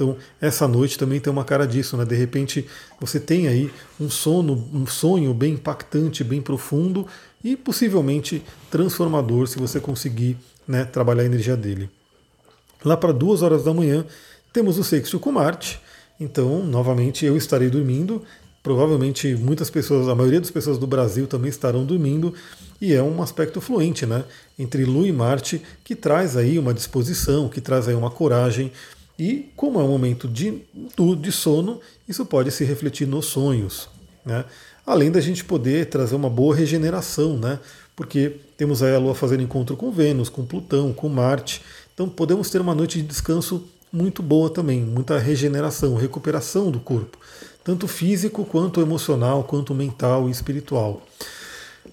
Então, 0.00 0.16
essa 0.40 0.66
noite 0.66 0.96
também 0.96 1.20
tem 1.20 1.30
uma 1.30 1.44
cara 1.44 1.66
disso, 1.66 1.94
né? 1.94 2.06
De 2.06 2.14
repente, 2.14 2.66
você 2.98 3.20
tem 3.20 3.48
aí 3.48 3.70
um 4.00 4.08
sono, 4.08 4.66
um 4.72 4.86
sonho 4.86 5.34
bem 5.34 5.52
impactante, 5.52 6.24
bem 6.24 6.40
profundo 6.40 7.06
e 7.44 7.54
possivelmente 7.54 8.42
transformador 8.70 9.46
se 9.46 9.58
você 9.58 9.78
conseguir 9.78 10.38
né, 10.66 10.86
trabalhar 10.86 11.22
a 11.24 11.26
energia 11.26 11.54
dele. 11.54 11.90
Lá 12.82 12.96
para 12.96 13.12
duas 13.12 13.42
horas 13.42 13.62
da 13.62 13.74
manhã, 13.74 14.06
temos 14.54 14.78
o 14.78 14.84
sexto 14.84 15.20
com 15.20 15.32
Marte. 15.32 15.78
Então, 16.18 16.64
novamente, 16.64 17.26
eu 17.26 17.36
estarei 17.36 17.68
dormindo 17.68 18.22
Provavelmente 18.62 19.34
muitas 19.36 19.70
pessoas, 19.70 20.06
a 20.06 20.14
maioria 20.14 20.38
das 20.38 20.50
pessoas 20.50 20.76
do 20.76 20.86
Brasil 20.86 21.26
também 21.26 21.48
estarão 21.48 21.82
dormindo 21.86 22.34
e 22.78 22.92
é 22.92 23.02
um 23.02 23.22
aspecto 23.22 23.58
fluente, 23.58 24.04
né? 24.04 24.22
Entre 24.58 24.84
Lua 24.84 25.08
e 25.08 25.12
Marte 25.12 25.62
que 25.82 25.96
traz 25.96 26.36
aí 26.36 26.58
uma 26.58 26.74
disposição, 26.74 27.48
que 27.48 27.58
traz 27.58 27.88
aí 27.88 27.94
uma 27.94 28.10
coragem 28.10 28.70
e 29.20 29.50
como 29.54 29.78
é 29.78 29.84
um 29.84 29.88
momento 29.88 30.26
de, 30.26 30.62
de 31.20 31.30
sono, 31.30 31.78
isso 32.08 32.24
pode 32.24 32.50
se 32.50 32.64
refletir 32.64 33.06
nos 33.06 33.26
sonhos, 33.26 33.88
né? 34.24 34.46
Além 34.86 35.10
da 35.10 35.20
gente 35.20 35.44
poder 35.44 35.86
trazer 35.86 36.16
uma 36.16 36.30
boa 36.30 36.56
regeneração, 36.56 37.36
né? 37.36 37.60
Porque 37.94 38.36
temos 38.56 38.82
aí 38.82 38.94
a 38.94 38.98
Lua 38.98 39.14
fazendo 39.14 39.42
encontro 39.42 39.76
com 39.76 39.90
Vênus, 39.90 40.30
com 40.30 40.44
Plutão, 40.44 40.92
com 40.94 41.08
Marte, 41.10 41.60
então 41.92 42.08
podemos 42.08 42.48
ter 42.48 42.62
uma 42.62 42.74
noite 42.74 42.98
de 42.98 43.06
descanso 43.06 43.68
muito 43.92 44.22
boa 44.22 44.48
também, 44.48 44.80
muita 44.80 45.18
regeneração, 45.18 45.96
recuperação 45.96 46.70
do 46.70 46.80
corpo 46.80 47.18
tanto 47.62 47.86
físico 47.86 48.44
quanto 48.44 48.80
emocional, 48.80 49.44
quanto 49.44 49.74
mental 49.74 50.28
e 50.28 50.32
espiritual. 50.32 51.02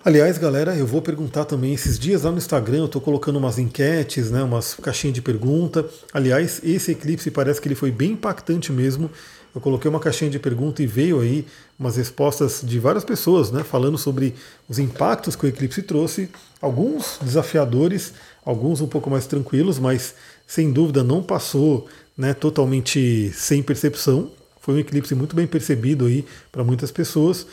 Aliás, 0.06 0.38
galera, 0.38 0.76
eu 0.76 0.86
vou 0.86 1.02
perguntar 1.02 1.46
também 1.46 1.74
esses 1.74 1.98
dias 1.98 2.22
lá 2.22 2.32
no 2.32 2.38
Instagram, 2.38 2.78
eu 2.78 2.86
estou 2.86 3.02
colocando 3.02 3.38
umas 3.38 3.58
enquetes, 3.58 4.30
né, 4.30 4.44
umas 4.44 4.76
caixinhas 4.76 5.16
de 5.16 5.22
pergunta. 5.22 5.86
Aliás, 6.14 6.62
esse 6.64 6.92
eclipse 6.92 7.32
parece 7.32 7.60
que 7.60 7.68
ele 7.68 7.76
foi 7.76 7.92
bem 7.92 8.12
impactante 8.12 8.72
mesmo. 8.72 9.10
Eu 9.54 9.60
coloquei 9.60 9.90
uma 9.90 10.00
caixinha 10.00 10.30
de 10.30 10.38
pergunta 10.38 10.84
e 10.84 10.88
veio 10.88 11.20
aí 11.20 11.46
umas 11.80 11.98
respostas 11.98 12.62
de 12.64 12.80
várias 12.80 13.04
pessoas, 13.04 13.52
né, 13.52 13.64
falando 13.64 13.98
sobre 13.98 14.36
os 14.70 14.78
impactos 14.78 15.36
que 15.36 15.46
o 15.46 15.50
eclipse 15.50 15.82
trouxe, 15.82 16.30
alguns 16.62 17.18
desafiadores, 17.22 18.14
alguns 18.46 18.82
um 18.82 18.88
pouco 18.88 19.10
mais 19.10 19.26
tranquilos, 19.26 19.80
mas 19.80 20.14
sem 20.46 20.72
dúvida 20.72 21.04
não 21.04 21.24
passou 21.24 21.88
né, 22.16 22.34
totalmente 22.34 23.32
sem 23.34 23.64
percepção. 23.64 24.32
Foi 24.62 24.76
um 24.76 24.80
eclipse 24.80 25.16
muito 25.16 25.36
bem 25.36 25.48
percebido 25.48 26.06
aí 26.06 26.24
para 26.52 26.64
muitas 26.64 26.92
pessoas. 26.92 27.48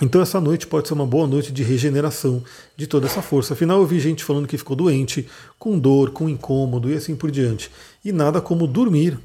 Então 0.00 0.20
essa 0.20 0.40
noite 0.40 0.66
pode 0.66 0.88
ser 0.88 0.94
uma 0.94 1.06
boa 1.06 1.26
noite 1.26 1.50
de 1.50 1.62
regeneração 1.62 2.42
de 2.76 2.86
toda 2.86 3.06
essa 3.06 3.22
força. 3.22 3.54
Afinal, 3.54 3.80
eu 3.80 3.86
vi 3.86 3.98
gente 3.98 4.22
falando 4.22 4.46
que 4.46 4.58
ficou 4.58 4.76
doente, 4.76 5.26
com 5.58 5.78
dor, 5.78 6.10
com 6.10 6.28
incômodo 6.28 6.90
e 6.90 6.94
assim 6.94 7.16
por 7.16 7.30
diante. 7.30 7.70
E 8.04 8.12
nada 8.12 8.40
como 8.40 8.66
dormir, 8.66 9.18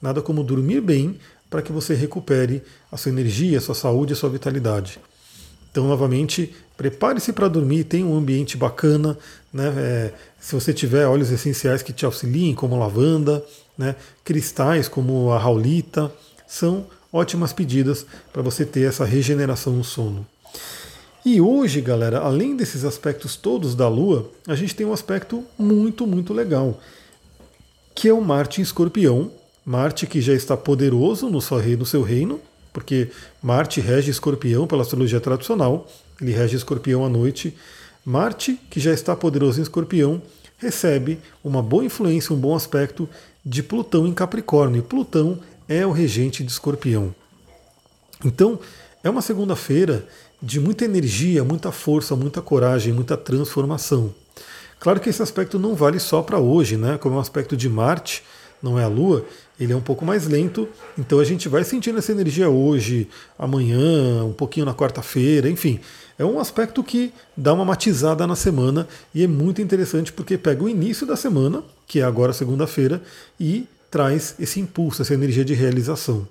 nada 0.00 0.22
como 0.22 0.42
dormir 0.42 0.80
bem 0.80 1.18
para 1.50 1.60
que 1.60 1.70
você 1.70 1.94
recupere 1.94 2.62
a 2.90 2.96
sua 2.96 3.12
energia, 3.12 3.58
a 3.58 3.60
sua 3.60 3.74
saúde, 3.74 4.14
a 4.14 4.16
sua 4.16 4.30
vitalidade. 4.30 4.98
Então, 5.70 5.88
novamente, 5.88 6.54
prepare-se 6.76 7.32
para 7.32 7.48
dormir, 7.48 7.84
tenha 7.84 8.06
um 8.06 8.16
ambiente 8.16 8.56
bacana. 8.56 9.18
Né? 9.52 9.74
É, 9.76 10.12
se 10.40 10.54
você 10.54 10.72
tiver 10.72 11.06
óleos 11.06 11.30
essenciais 11.30 11.82
que 11.82 11.92
te 11.92 12.06
auxiliem, 12.06 12.54
como 12.54 12.78
lavanda, 12.78 13.44
né? 13.76 13.96
cristais 14.24 14.88
como 14.88 15.32
a 15.32 15.38
raulita, 15.38 16.10
são 16.46 16.86
ótimas 17.14 17.52
pedidas 17.52 18.04
para 18.32 18.42
você 18.42 18.64
ter 18.64 18.88
essa 18.88 19.04
regeneração 19.04 19.72
no 19.72 19.84
sono. 19.84 20.26
E 21.24 21.40
hoje, 21.40 21.80
galera, 21.80 22.18
além 22.18 22.56
desses 22.56 22.84
aspectos 22.84 23.36
todos 23.36 23.76
da 23.76 23.88
Lua, 23.88 24.28
a 24.48 24.56
gente 24.56 24.74
tem 24.74 24.84
um 24.84 24.92
aspecto 24.92 25.44
muito, 25.56 26.08
muito 26.08 26.34
legal, 26.34 26.80
que 27.94 28.08
é 28.08 28.12
o 28.12 28.20
Marte 28.20 28.60
em 28.60 28.64
Escorpião. 28.64 29.30
Marte 29.64 30.08
que 30.08 30.20
já 30.20 30.34
está 30.34 30.56
poderoso 30.56 31.30
no 31.30 31.40
seu 31.40 32.02
reino, 32.02 32.40
porque 32.72 33.10
Marte 33.40 33.80
rege 33.80 34.10
Escorpião 34.10 34.66
pela 34.66 34.82
astrologia 34.82 35.20
tradicional, 35.20 35.88
ele 36.20 36.32
rege 36.32 36.56
Escorpião 36.56 37.04
à 37.04 37.08
noite. 37.08 37.56
Marte, 38.04 38.60
que 38.68 38.80
já 38.80 38.92
está 38.92 39.16
poderoso 39.16 39.60
em 39.60 39.62
Escorpião, 39.62 40.20
recebe 40.58 41.18
uma 41.42 41.62
boa 41.62 41.84
influência, 41.84 42.34
um 42.34 42.38
bom 42.38 42.54
aspecto 42.54 43.08
de 43.46 43.62
Plutão 43.62 44.06
em 44.06 44.12
Capricórnio. 44.12 44.82
Plutão 44.82 45.38
é 45.68 45.86
o 45.86 45.92
regente 45.92 46.42
de 46.42 46.50
Escorpião. 46.50 47.14
Então, 48.24 48.58
é 49.02 49.10
uma 49.10 49.22
segunda-feira 49.22 50.06
de 50.42 50.60
muita 50.60 50.84
energia, 50.84 51.44
muita 51.44 51.72
força, 51.72 52.14
muita 52.14 52.42
coragem, 52.42 52.92
muita 52.92 53.16
transformação. 53.16 54.14
Claro 54.78 55.00
que 55.00 55.08
esse 55.08 55.22
aspecto 55.22 55.58
não 55.58 55.74
vale 55.74 55.98
só 55.98 56.22
para 56.22 56.38
hoje, 56.38 56.76
né? 56.76 56.98
Como 56.98 57.14
é 57.14 57.18
um 57.18 57.20
aspecto 57.20 57.56
de 57.56 57.68
Marte, 57.68 58.22
não 58.62 58.78
é 58.78 58.84
a 58.84 58.88
Lua, 58.88 59.24
ele 59.60 59.72
é 59.72 59.76
um 59.76 59.80
pouco 59.80 60.04
mais 60.04 60.26
lento, 60.26 60.68
então 60.98 61.18
a 61.20 61.24
gente 61.24 61.48
vai 61.48 61.62
sentindo 61.64 61.98
essa 61.98 62.12
energia 62.12 62.48
hoje, 62.48 63.08
amanhã, 63.38 64.24
um 64.24 64.32
pouquinho 64.32 64.66
na 64.66 64.74
quarta-feira, 64.74 65.48
enfim. 65.48 65.80
É 66.18 66.24
um 66.24 66.38
aspecto 66.38 66.82
que 66.82 67.12
dá 67.36 67.52
uma 67.52 67.64
matizada 67.64 68.26
na 68.26 68.34
semana 68.34 68.88
e 69.14 69.22
é 69.22 69.26
muito 69.26 69.60
interessante 69.60 70.12
porque 70.12 70.38
pega 70.38 70.62
o 70.64 70.68
início 70.68 71.06
da 71.06 71.16
semana, 71.16 71.62
que 71.86 72.00
é 72.00 72.02
agora 72.02 72.32
segunda-feira, 72.32 73.02
e 73.38 73.66
traz 73.94 74.34
esse 74.40 74.58
impulso, 74.58 75.02
essa 75.02 75.14
energia 75.14 75.44
de 75.44 75.54
realização. 75.54 76.26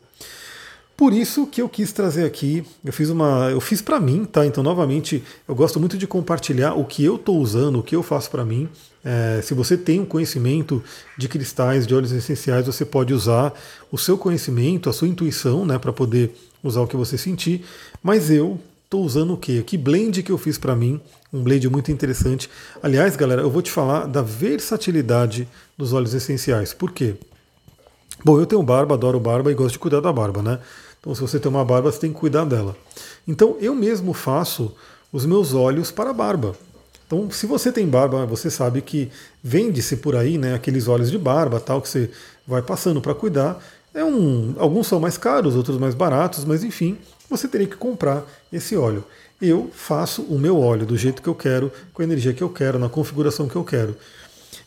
Por 0.97 1.13
isso 1.13 1.47
que 1.47 1.61
eu 1.61 1.69
quis 1.69 1.93
trazer 1.93 2.25
aqui, 2.25 2.61
eu 2.83 2.91
fiz 2.91 3.09
uma, 3.09 3.49
eu 3.49 3.61
fiz 3.61 3.81
para 3.81 4.01
mim, 4.01 4.25
tá? 4.25 4.45
Então 4.45 4.61
novamente 4.61 5.23
eu 5.47 5.55
gosto 5.55 5.79
muito 5.79 5.97
de 5.97 6.05
compartilhar 6.05 6.73
o 6.73 6.83
que 6.83 7.05
eu 7.05 7.15
estou 7.15 7.39
usando, 7.39 7.79
o 7.79 7.83
que 7.83 7.95
eu 7.95 8.03
faço 8.03 8.29
para 8.29 8.43
mim. 8.43 8.67
É, 9.01 9.39
se 9.41 9.53
você 9.53 9.77
tem 9.77 10.01
um 10.01 10.05
conhecimento 10.05 10.83
de 11.17 11.29
cristais, 11.29 11.87
de 11.87 11.95
óleos 11.95 12.11
essenciais, 12.11 12.65
você 12.65 12.83
pode 12.83 13.13
usar 13.13 13.53
o 13.89 13.97
seu 13.97 14.17
conhecimento, 14.17 14.89
a 14.89 14.93
sua 14.93 15.07
intuição, 15.07 15.65
né, 15.65 15.79
para 15.79 15.93
poder 15.93 16.35
usar 16.61 16.81
o 16.81 16.87
que 16.87 16.97
você 16.97 17.17
sentir. 17.17 17.63
Mas 18.03 18.29
eu 18.29 18.59
estou 18.83 19.05
usando 19.05 19.35
o 19.35 19.37
quê? 19.37 19.63
Que 19.65 19.77
blend 19.77 20.21
que 20.21 20.33
eu 20.33 20.37
fiz 20.37 20.57
para 20.57 20.75
mim, 20.75 20.99
um 21.31 21.41
blend 21.41 21.69
muito 21.69 21.93
interessante. 21.93 22.49
Aliás, 22.83 23.15
galera, 23.15 23.41
eu 23.41 23.49
vou 23.49 23.61
te 23.61 23.71
falar 23.71 24.05
da 24.05 24.21
versatilidade 24.21 25.47
dos 25.77 25.93
óleos 25.93 26.13
essenciais. 26.13 26.73
Por 26.73 26.91
quê? 26.91 27.15
Bom, 28.25 28.39
eu 28.39 28.45
tenho 28.45 28.63
barba, 28.63 28.95
adoro 28.95 29.19
barba 29.19 29.51
e 29.51 29.53
gosto 29.53 29.73
de 29.73 29.79
cuidar 29.79 29.99
da 29.99 30.13
barba, 30.13 30.41
né? 30.41 30.59
Então, 30.99 31.13
se 31.13 31.19
você 31.19 31.37
tem 31.37 31.51
uma 31.51 31.65
barba, 31.65 31.91
você 31.91 31.99
tem 31.99 32.13
que 32.13 32.19
cuidar 32.19 32.45
dela. 32.45 32.73
Então, 33.27 33.57
eu 33.59 33.75
mesmo 33.75 34.13
faço 34.13 34.73
os 35.11 35.25
meus 35.25 35.53
olhos 35.53 35.91
para 35.91 36.11
a 36.11 36.13
barba. 36.13 36.55
Então, 37.05 37.29
se 37.29 37.45
você 37.45 37.69
tem 37.69 37.85
barba, 37.85 38.25
você 38.25 38.49
sabe 38.49 38.81
que 38.81 39.11
vende-se 39.43 39.97
por 39.97 40.15
aí, 40.15 40.37
né, 40.37 40.55
aqueles 40.55 40.87
óleos 40.87 41.11
de 41.11 41.17
barba, 41.17 41.59
tal 41.59 41.81
que 41.81 41.89
você 41.89 42.09
vai 42.47 42.61
passando 42.61 43.01
para 43.01 43.13
cuidar. 43.13 43.61
É 43.93 44.05
um, 44.05 44.55
alguns 44.57 44.87
são 44.87 45.01
mais 45.01 45.17
caros, 45.17 45.53
outros 45.53 45.77
mais 45.77 45.93
baratos, 45.93 46.45
mas 46.45 46.63
enfim, 46.63 46.97
você 47.29 47.45
teria 47.45 47.67
que 47.67 47.75
comprar 47.75 48.23
esse 48.53 48.77
óleo. 48.77 49.03
Eu 49.41 49.69
faço 49.73 50.21
o 50.23 50.39
meu 50.39 50.57
óleo 50.61 50.85
do 50.85 50.95
jeito 50.95 51.21
que 51.21 51.27
eu 51.27 51.35
quero, 51.35 51.69
com 51.93 52.01
a 52.01 52.05
energia 52.05 52.33
que 52.33 52.41
eu 52.41 52.49
quero, 52.49 52.79
na 52.79 52.87
configuração 52.87 53.49
que 53.49 53.57
eu 53.57 53.65
quero. 53.65 53.97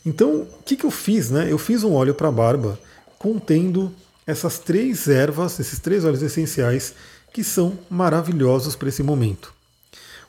Então, 0.05 0.41
o 0.41 0.63
que, 0.63 0.75
que 0.75 0.85
eu 0.85 0.91
fiz? 0.91 1.31
Né? 1.31 1.51
Eu 1.51 1.57
fiz 1.57 1.83
um 1.83 1.95
óleo 1.95 2.13
para 2.13 2.31
barba 2.31 2.77
contendo 3.17 3.93
essas 4.25 4.59
três 4.59 5.07
ervas, 5.07 5.59
esses 5.59 5.79
três 5.79 6.03
óleos 6.03 6.21
essenciais 6.21 6.93
que 7.33 7.43
são 7.43 7.77
maravilhosos 7.89 8.75
para 8.75 8.89
esse 8.89 9.03
momento. 9.03 9.53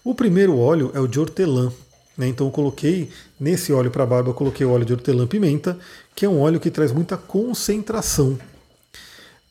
O 0.04 0.14
primeiro 0.14 0.56
óleo 0.56 0.90
é 0.94 1.00
o 1.00 1.08
de 1.08 1.18
hortelã. 1.18 1.72
Né? 2.16 2.28
Então 2.28 2.46
eu 2.46 2.50
coloquei 2.50 3.10
nesse 3.38 3.72
óleo 3.72 3.90
para 3.90 4.06
barba, 4.06 4.32
coloquei 4.32 4.66
o 4.66 4.70
óleo 4.70 4.84
de 4.84 4.92
hortelã-pimenta, 4.92 5.78
que 6.14 6.24
é 6.24 6.28
um 6.28 6.40
óleo 6.40 6.60
que 6.60 6.70
traz 6.70 6.92
muita 6.92 7.16
concentração. 7.16 8.38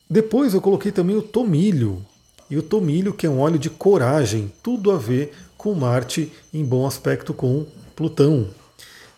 Depois 0.08 0.54
eu 0.54 0.60
coloquei 0.60 0.92
também 0.92 1.16
o 1.16 1.22
tomilho. 1.22 2.04
E 2.50 2.56
o 2.56 2.62
tomilho, 2.62 3.12
que 3.12 3.26
é 3.26 3.30
um 3.30 3.40
óleo 3.40 3.58
de 3.58 3.68
coragem, 3.68 4.52
tudo 4.62 4.90
a 4.90 4.96
ver 4.96 5.32
com 5.56 5.74
Marte 5.74 6.32
em 6.52 6.64
bom 6.64 6.86
aspecto 6.86 7.34
com 7.34 7.66
Plutão. 7.94 8.48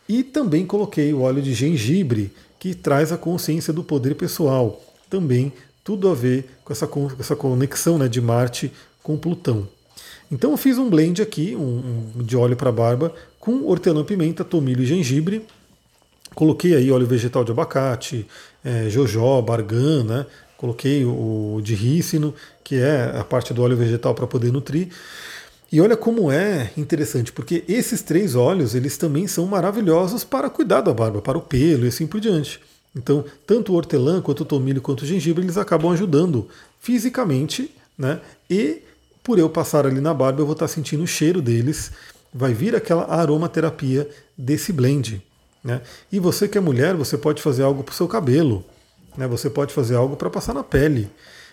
E 0.08 0.24
também 0.24 0.66
coloquei 0.66 1.12
o 1.12 1.20
óleo 1.20 1.40
de 1.40 1.54
gengibre, 1.54 2.32
que 2.60 2.74
traz 2.74 3.10
a 3.10 3.16
consciência 3.16 3.72
do 3.72 3.82
poder 3.82 4.14
pessoal. 4.14 4.80
Também 5.08 5.52
tudo 5.82 6.08
a 6.08 6.14
ver 6.14 6.48
com 6.62 6.72
essa, 6.72 6.86
com 6.86 7.10
essa 7.18 7.34
conexão 7.34 7.98
né, 7.98 8.06
de 8.06 8.20
Marte 8.20 8.70
com 9.02 9.16
Plutão. 9.16 9.66
Então 10.30 10.52
eu 10.52 10.56
fiz 10.56 10.78
um 10.78 10.88
blend 10.88 11.20
aqui, 11.20 11.56
um, 11.56 12.12
um 12.16 12.22
de 12.22 12.36
óleo 12.36 12.56
para 12.56 12.70
barba, 12.70 13.12
com 13.40 13.66
hortelã-pimenta, 13.66 14.44
tomilho 14.44 14.82
e 14.82 14.86
gengibre. 14.86 15.44
Coloquei 16.34 16.76
aí 16.76 16.92
óleo 16.92 17.06
vegetal 17.06 17.42
de 17.42 17.50
abacate, 17.50 18.26
é, 18.62 18.88
jojoba, 18.88 19.56
né? 20.04 20.26
Coloquei 20.56 21.04
o, 21.04 21.56
o 21.56 21.60
de 21.62 21.74
rícino, 21.74 22.34
que 22.62 22.76
é 22.76 23.16
a 23.18 23.24
parte 23.24 23.54
do 23.54 23.62
óleo 23.62 23.76
vegetal 23.76 24.14
para 24.14 24.26
poder 24.26 24.52
nutrir. 24.52 24.88
E 25.72 25.80
olha 25.80 25.96
como 25.96 26.32
é 26.32 26.72
interessante, 26.76 27.32
porque 27.32 27.64
esses 27.68 28.02
três 28.02 28.34
óleos, 28.34 28.74
eles 28.74 28.96
também 28.96 29.26
são 29.26 29.46
maravilhosos 29.46 30.24
para 30.24 30.50
cuidar 30.50 30.80
da 30.80 30.92
barba, 30.92 31.22
para 31.22 31.38
o 31.38 31.42
pelo 31.42 31.84
e 31.84 31.88
assim 31.88 32.06
por 32.06 32.20
diante. 32.20 32.60
Então, 32.94 33.24
tanto 33.46 33.72
o 33.72 33.76
hortelã, 33.76 34.20
quanto 34.20 34.40
o 34.40 34.44
tomilho, 34.44 34.82
quanto 34.82 35.02
o 35.02 35.06
gengibre, 35.06 35.44
eles 35.44 35.56
acabam 35.56 35.92
ajudando 35.92 36.48
fisicamente, 36.80 37.70
né? 37.96 38.20
E 38.48 38.82
por 39.22 39.38
eu 39.38 39.48
passar 39.48 39.86
ali 39.86 40.00
na 40.00 40.12
barba, 40.12 40.40
eu 40.40 40.46
vou 40.46 40.54
estar 40.54 40.66
sentindo 40.66 41.04
o 41.04 41.06
cheiro 41.06 41.40
deles, 41.40 41.92
vai 42.32 42.52
vir 42.52 42.74
aquela 42.74 43.04
aromaterapia 43.04 44.08
desse 44.36 44.72
blend. 44.72 45.22
Né? 45.62 45.80
E 46.10 46.18
você 46.18 46.48
que 46.48 46.56
é 46.56 46.60
mulher, 46.60 46.94
você 46.94 47.18
pode 47.18 47.42
fazer 47.42 47.62
algo 47.62 47.84
para 47.84 47.92
o 47.92 47.94
seu 47.94 48.08
cabelo, 48.08 48.64
né? 49.16 49.26
você 49.26 49.50
pode 49.50 49.74
fazer 49.74 49.94
algo 49.94 50.16
para 50.16 50.30
passar 50.30 50.54
na 50.54 50.64
pele. 50.64 51.10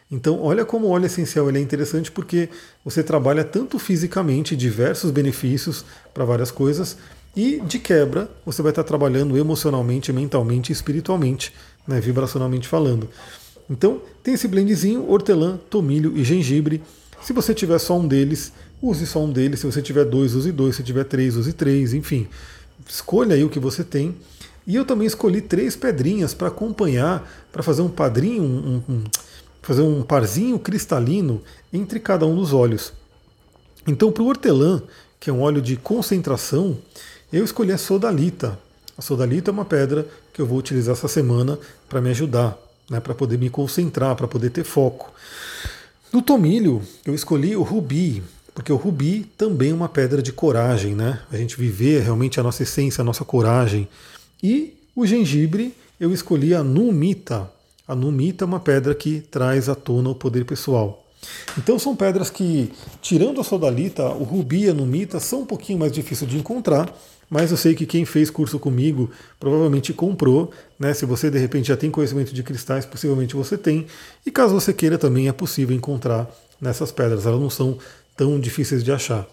Então, 0.09 0.41
olha 0.41 0.63
como 0.63 0.87
o 0.87 0.89
óleo 0.89 1.05
essencial 1.05 1.49
é 1.49 1.59
interessante 1.59 2.09
porque 2.09 2.49
você 2.83 3.03
trabalha 3.03 3.43
tanto 3.43 3.77
fisicamente, 3.77 4.55
diversos 4.55 5.11
benefícios 5.11 5.83
para 6.13 6.23
várias 6.23 6.49
coisas, 6.49 6.97
e 7.35 7.59
de 7.59 7.77
quebra 7.77 8.29
você 8.45 8.61
vai 8.61 8.71
estar 8.71 8.83
trabalhando 8.83 9.37
emocionalmente, 9.37 10.13
mentalmente 10.13 10.71
espiritualmente, 10.71 11.53
né, 11.85 11.99
vibracionalmente 11.99 12.67
falando. 12.67 13.09
Então, 13.69 14.01
tem 14.23 14.33
esse 14.33 14.47
blendzinho, 14.47 15.09
hortelã, 15.09 15.59
tomilho 15.69 16.17
e 16.17 16.23
gengibre. 16.23 16.81
Se 17.21 17.33
você 17.33 17.53
tiver 17.53 17.77
só 17.79 17.97
um 17.99 18.07
deles, 18.07 18.53
use 18.81 19.05
só 19.05 19.23
um 19.23 19.31
deles. 19.31 19.59
Se 19.59 19.65
você 19.65 19.81
tiver 19.81 20.05
dois, 20.05 20.33
use 20.33 20.51
dois. 20.51 20.77
Se 20.77 20.83
tiver 20.83 21.03
três, 21.03 21.35
use 21.35 21.51
três. 21.51 21.93
Enfim, 21.93 22.27
escolha 22.87 23.35
aí 23.35 23.43
o 23.43 23.49
que 23.49 23.59
você 23.59 23.83
tem. 23.83 24.15
E 24.65 24.75
eu 24.75 24.85
também 24.85 25.07
escolhi 25.07 25.41
três 25.41 25.75
pedrinhas 25.75 26.33
para 26.33 26.47
acompanhar, 26.47 27.29
para 27.51 27.63
fazer 27.63 27.81
um 27.81 27.89
padrinho, 27.89 28.43
um, 28.43 28.83
um, 28.89 29.03
fazer 29.67 29.81
um 29.81 30.01
parzinho 30.01 30.57
cristalino 30.57 31.41
entre 31.73 31.99
cada 31.99 32.25
um 32.25 32.37
dos 32.37 32.53
óleos. 32.53 32.93
Então, 33.85 34.13
para 34.13 34.23
o 34.23 34.27
hortelã, 34.27 34.81
que 35.19 35.29
é 35.29 35.33
um 35.33 35.41
óleo 35.41 35.61
de 35.61 35.75
concentração, 35.75 36.77
eu 37.33 37.43
escolhi 37.43 37.73
a 37.73 37.77
sodalita. 37.77 38.57
A 38.97 39.01
sodalita 39.01 39.51
é 39.51 39.53
uma 39.53 39.65
pedra 39.65 40.07
que 40.31 40.41
eu 40.41 40.45
vou 40.45 40.57
utilizar 40.57 40.93
essa 40.93 41.09
semana 41.09 41.59
para 41.89 41.99
me 41.99 42.09
ajudar, 42.11 42.57
né, 42.89 43.01
para 43.01 43.13
poder 43.13 43.37
me 43.37 43.49
concentrar, 43.49 44.15
para 44.15 44.25
poder 44.25 44.51
ter 44.51 44.63
foco. 44.63 45.11
No 46.13 46.21
tomilho, 46.21 46.81
eu 47.05 47.13
escolhi 47.13 47.53
o 47.53 47.61
rubi, 47.61 48.23
porque 48.55 48.71
o 48.71 48.77
rubi 48.77 49.29
também 49.37 49.71
é 49.71 49.73
uma 49.73 49.89
pedra 49.89 50.21
de 50.21 50.31
coragem, 50.31 50.95
né? 50.95 51.19
A 51.29 51.35
gente 51.35 51.57
viver 51.57 52.03
realmente 52.03 52.39
a 52.39 52.43
nossa 52.43 52.63
essência, 52.63 53.01
a 53.01 53.03
nossa 53.03 53.25
coragem. 53.25 53.85
E 54.41 54.77
o 54.95 55.05
gengibre, 55.05 55.75
eu 55.99 56.13
escolhi 56.13 56.55
a 56.55 56.63
numita, 56.63 57.51
a 57.87 57.95
numita 57.95 58.43
é 58.43 58.47
uma 58.47 58.59
pedra 58.59 58.93
que 58.93 59.21
traz 59.21 59.69
à 59.69 59.75
tona 59.75 60.09
o 60.09 60.15
poder 60.15 60.45
pessoal. 60.45 61.05
Então 61.57 61.79
são 61.79 61.95
pedras 61.95 62.29
que, 62.29 62.71
tirando 63.01 63.41
a 63.41 63.43
sodalita, 63.43 64.07
o 64.09 64.23
rubi 64.23 64.65
e 64.65 64.69
a 64.69 64.73
numita 64.73 65.19
são 65.19 65.41
um 65.41 65.45
pouquinho 65.45 65.79
mais 65.79 65.91
difíceis 65.91 66.29
de 66.29 66.37
encontrar, 66.37 66.93
mas 67.29 67.51
eu 67.51 67.57
sei 67.57 67.75
que 67.75 67.85
quem 67.85 68.05
fez 68.05 68.29
curso 68.29 68.59
comigo 68.59 69.09
provavelmente 69.39 69.93
comprou, 69.93 70.51
né? 70.79 70.93
Se 70.93 71.05
você 71.05 71.29
de 71.29 71.37
repente 71.37 71.67
já 71.67 71.77
tem 71.77 71.91
conhecimento 71.91 72.33
de 72.33 72.43
cristais, 72.43 72.85
possivelmente 72.85 73.35
você 73.35 73.57
tem. 73.57 73.87
E 74.25 74.31
caso 74.31 74.53
você 74.53 74.73
queira 74.73 74.97
também 74.97 75.27
é 75.27 75.33
possível 75.33 75.75
encontrar 75.75 76.29
nessas 76.61 76.91
pedras, 76.91 77.25
elas 77.25 77.39
não 77.39 77.49
são 77.49 77.77
tão 78.15 78.39
difíceis 78.39 78.83
de 78.83 78.91
achar. 78.91 79.27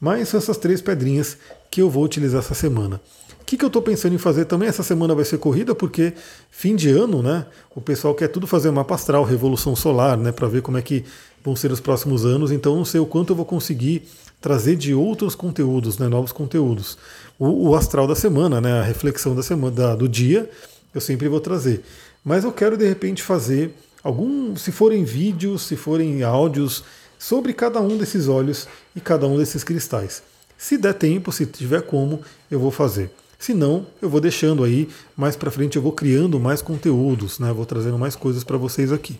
Mas 0.00 0.28
são 0.28 0.38
essas 0.38 0.56
três 0.56 0.80
pedrinhas 0.80 1.38
que 1.70 1.82
eu 1.82 1.90
vou 1.90 2.04
utilizar 2.04 2.40
essa 2.40 2.54
semana 2.54 3.00
que, 3.48 3.56
que 3.56 3.64
eu 3.64 3.68
estou 3.68 3.80
pensando 3.80 4.14
em 4.14 4.18
fazer 4.18 4.44
também? 4.44 4.68
Essa 4.68 4.82
semana 4.82 5.14
vai 5.14 5.24
ser 5.24 5.38
corrida, 5.38 5.74
porque 5.74 6.12
fim 6.50 6.76
de 6.76 6.90
ano, 6.90 7.22
né? 7.22 7.46
O 7.74 7.80
pessoal 7.80 8.14
quer 8.14 8.28
tudo 8.28 8.46
fazer 8.46 8.70
mapa 8.70 8.94
astral, 8.94 9.24
revolução 9.24 9.74
solar, 9.74 10.18
né? 10.18 10.30
Para 10.30 10.46
ver 10.48 10.60
como 10.60 10.76
é 10.76 10.82
que 10.82 11.02
vão 11.42 11.56
ser 11.56 11.72
os 11.72 11.80
próximos 11.80 12.26
anos. 12.26 12.52
Então, 12.52 12.76
não 12.76 12.84
sei 12.84 13.00
o 13.00 13.06
quanto 13.06 13.30
eu 13.30 13.36
vou 13.36 13.46
conseguir 13.46 14.06
trazer 14.38 14.76
de 14.76 14.92
outros 14.92 15.34
conteúdos, 15.34 15.96
né? 15.96 16.08
Novos 16.08 16.30
conteúdos. 16.30 16.98
O, 17.38 17.70
o 17.70 17.74
astral 17.74 18.06
da 18.06 18.14
semana, 18.14 18.60
né? 18.60 18.80
A 18.80 18.82
reflexão 18.82 19.34
da 19.34 19.42
semana, 19.42 19.74
da, 19.74 19.96
do 19.96 20.06
dia, 20.06 20.50
eu 20.94 21.00
sempre 21.00 21.26
vou 21.26 21.40
trazer. 21.40 21.82
Mas 22.22 22.44
eu 22.44 22.52
quero 22.52 22.76
de 22.76 22.86
repente 22.86 23.22
fazer 23.22 23.74
algum, 24.04 24.54
se 24.56 24.70
forem 24.70 25.04
vídeos, 25.04 25.62
se 25.62 25.74
forem 25.74 26.22
áudios, 26.22 26.84
sobre 27.18 27.54
cada 27.54 27.80
um 27.80 27.96
desses 27.96 28.28
olhos 28.28 28.68
e 28.94 29.00
cada 29.00 29.26
um 29.26 29.38
desses 29.38 29.64
cristais. 29.64 30.22
Se 30.58 30.76
der 30.76 30.92
tempo, 30.92 31.30
se 31.30 31.46
tiver 31.46 31.82
como, 31.82 32.20
eu 32.50 32.58
vou 32.58 32.72
fazer. 32.72 33.10
Se 33.38 33.54
não, 33.54 33.86
eu 34.02 34.10
vou 34.10 34.20
deixando 34.20 34.64
aí, 34.64 34.88
mais 35.16 35.36
para 35.36 35.52
frente 35.52 35.76
eu 35.76 35.82
vou 35.82 35.92
criando 35.92 36.40
mais 36.40 36.60
conteúdos, 36.60 37.38
né? 37.38 37.52
Vou 37.52 37.64
trazendo 37.64 37.96
mais 37.96 38.16
coisas 38.16 38.42
para 38.42 38.56
vocês 38.56 38.92
aqui. 38.92 39.18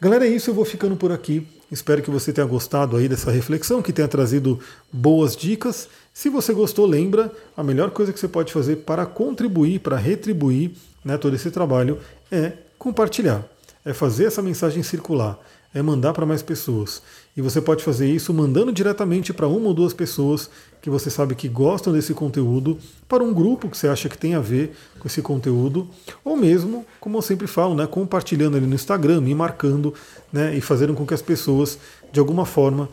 Galera, 0.00 0.26
é 0.26 0.30
isso, 0.30 0.48
eu 0.48 0.54
vou 0.54 0.64
ficando 0.64 0.96
por 0.96 1.12
aqui. 1.12 1.46
Espero 1.70 2.02
que 2.02 2.10
você 2.10 2.32
tenha 2.32 2.46
gostado 2.46 2.96
aí 2.96 3.08
dessa 3.08 3.30
reflexão, 3.30 3.82
que 3.82 3.92
tenha 3.92 4.08
trazido 4.08 4.58
boas 4.90 5.36
dicas. 5.36 5.88
Se 6.12 6.30
você 6.30 6.54
gostou, 6.54 6.86
lembra, 6.86 7.30
a 7.54 7.62
melhor 7.62 7.90
coisa 7.90 8.12
que 8.12 8.18
você 8.18 8.28
pode 8.28 8.52
fazer 8.52 8.76
para 8.76 9.04
contribuir, 9.04 9.80
para 9.80 9.96
retribuir 9.96 10.72
né, 11.04 11.18
todo 11.18 11.36
esse 11.36 11.50
trabalho, 11.50 11.98
é 12.30 12.52
compartilhar, 12.78 13.44
é 13.84 13.92
fazer 13.92 14.24
essa 14.24 14.40
mensagem 14.40 14.82
circular, 14.82 15.38
é 15.74 15.82
mandar 15.82 16.12
para 16.12 16.24
mais 16.24 16.42
pessoas. 16.42 17.02
E 17.36 17.42
você 17.42 17.60
pode 17.60 17.82
fazer 17.82 18.08
isso 18.08 18.32
mandando 18.32 18.72
diretamente 18.72 19.34
para 19.34 19.48
uma 19.48 19.66
ou 19.68 19.74
duas 19.74 19.92
pessoas 19.92 20.48
que 20.80 20.88
você 20.88 21.10
sabe 21.10 21.34
que 21.34 21.48
gostam 21.48 21.92
desse 21.92 22.14
conteúdo, 22.14 22.78
para 23.08 23.24
um 23.24 23.34
grupo 23.34 23.68
que 23.68 23.76
você 23.76 23.88
acha 23.88 24.08
que 24.08 24.16
tem 24.16 24.34
a 24.34 24.40
ver 24.40 24.74
com 25.00 25.08
esse 25.08 25.20
conteúdo, 25.20 25.88
ou 26.24 26.36
mesmo, 26.36 26.86
como 27.00 27.18
eu 27.18 27.22
sempre 27.22 27.46
falo, 27.46 27.74
né, 27.74 27.86
compartilhando 27.86 28.56
ali 28.56 28.66
no 28.66 28.74
Instagram, 28.74 29.20
me 29.20 29.34
marcando 29.34 29.92
né, 30.32 30.56
e 30.56 30.60
fazendo 30.60 30.94
com 30.94 31.04
que 31.04 31.14
as 31.14 31.22
pessoas, 31.22 31.78
de 32.12 32.20
alguma 32.20 32.46
forma, 32.46 32.88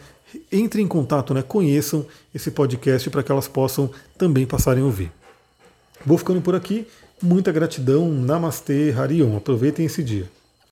entrem 0.52 0.86
em 0.86 0.88
contato, 0.88 1.34
né, 1.34 1.41
conheçam 1.41 2.06
esse 2.34 2.50
podcast 2.50 3.10
para 3.10 3.22
que 3.22 3.32
elas 3.32 3.48
possam 3.48 3.91
também 4.17 4.46
passarem 4.46 4.82
a 4.82 4.86
ouvir. 4.86 5.12
Vou 6.06 6.17
ficando 6.17 6.41
por 6.41 6.56
aqui. 6.56 6.88
Muita 7.22 7.52
gratidão. 7.52 8.12
Namastê, 8.12 8.94
Harion. 8.98 9.38
Aproveitem 9.38 9.86
esse 9.86 10.04
dia. 10.04 10.28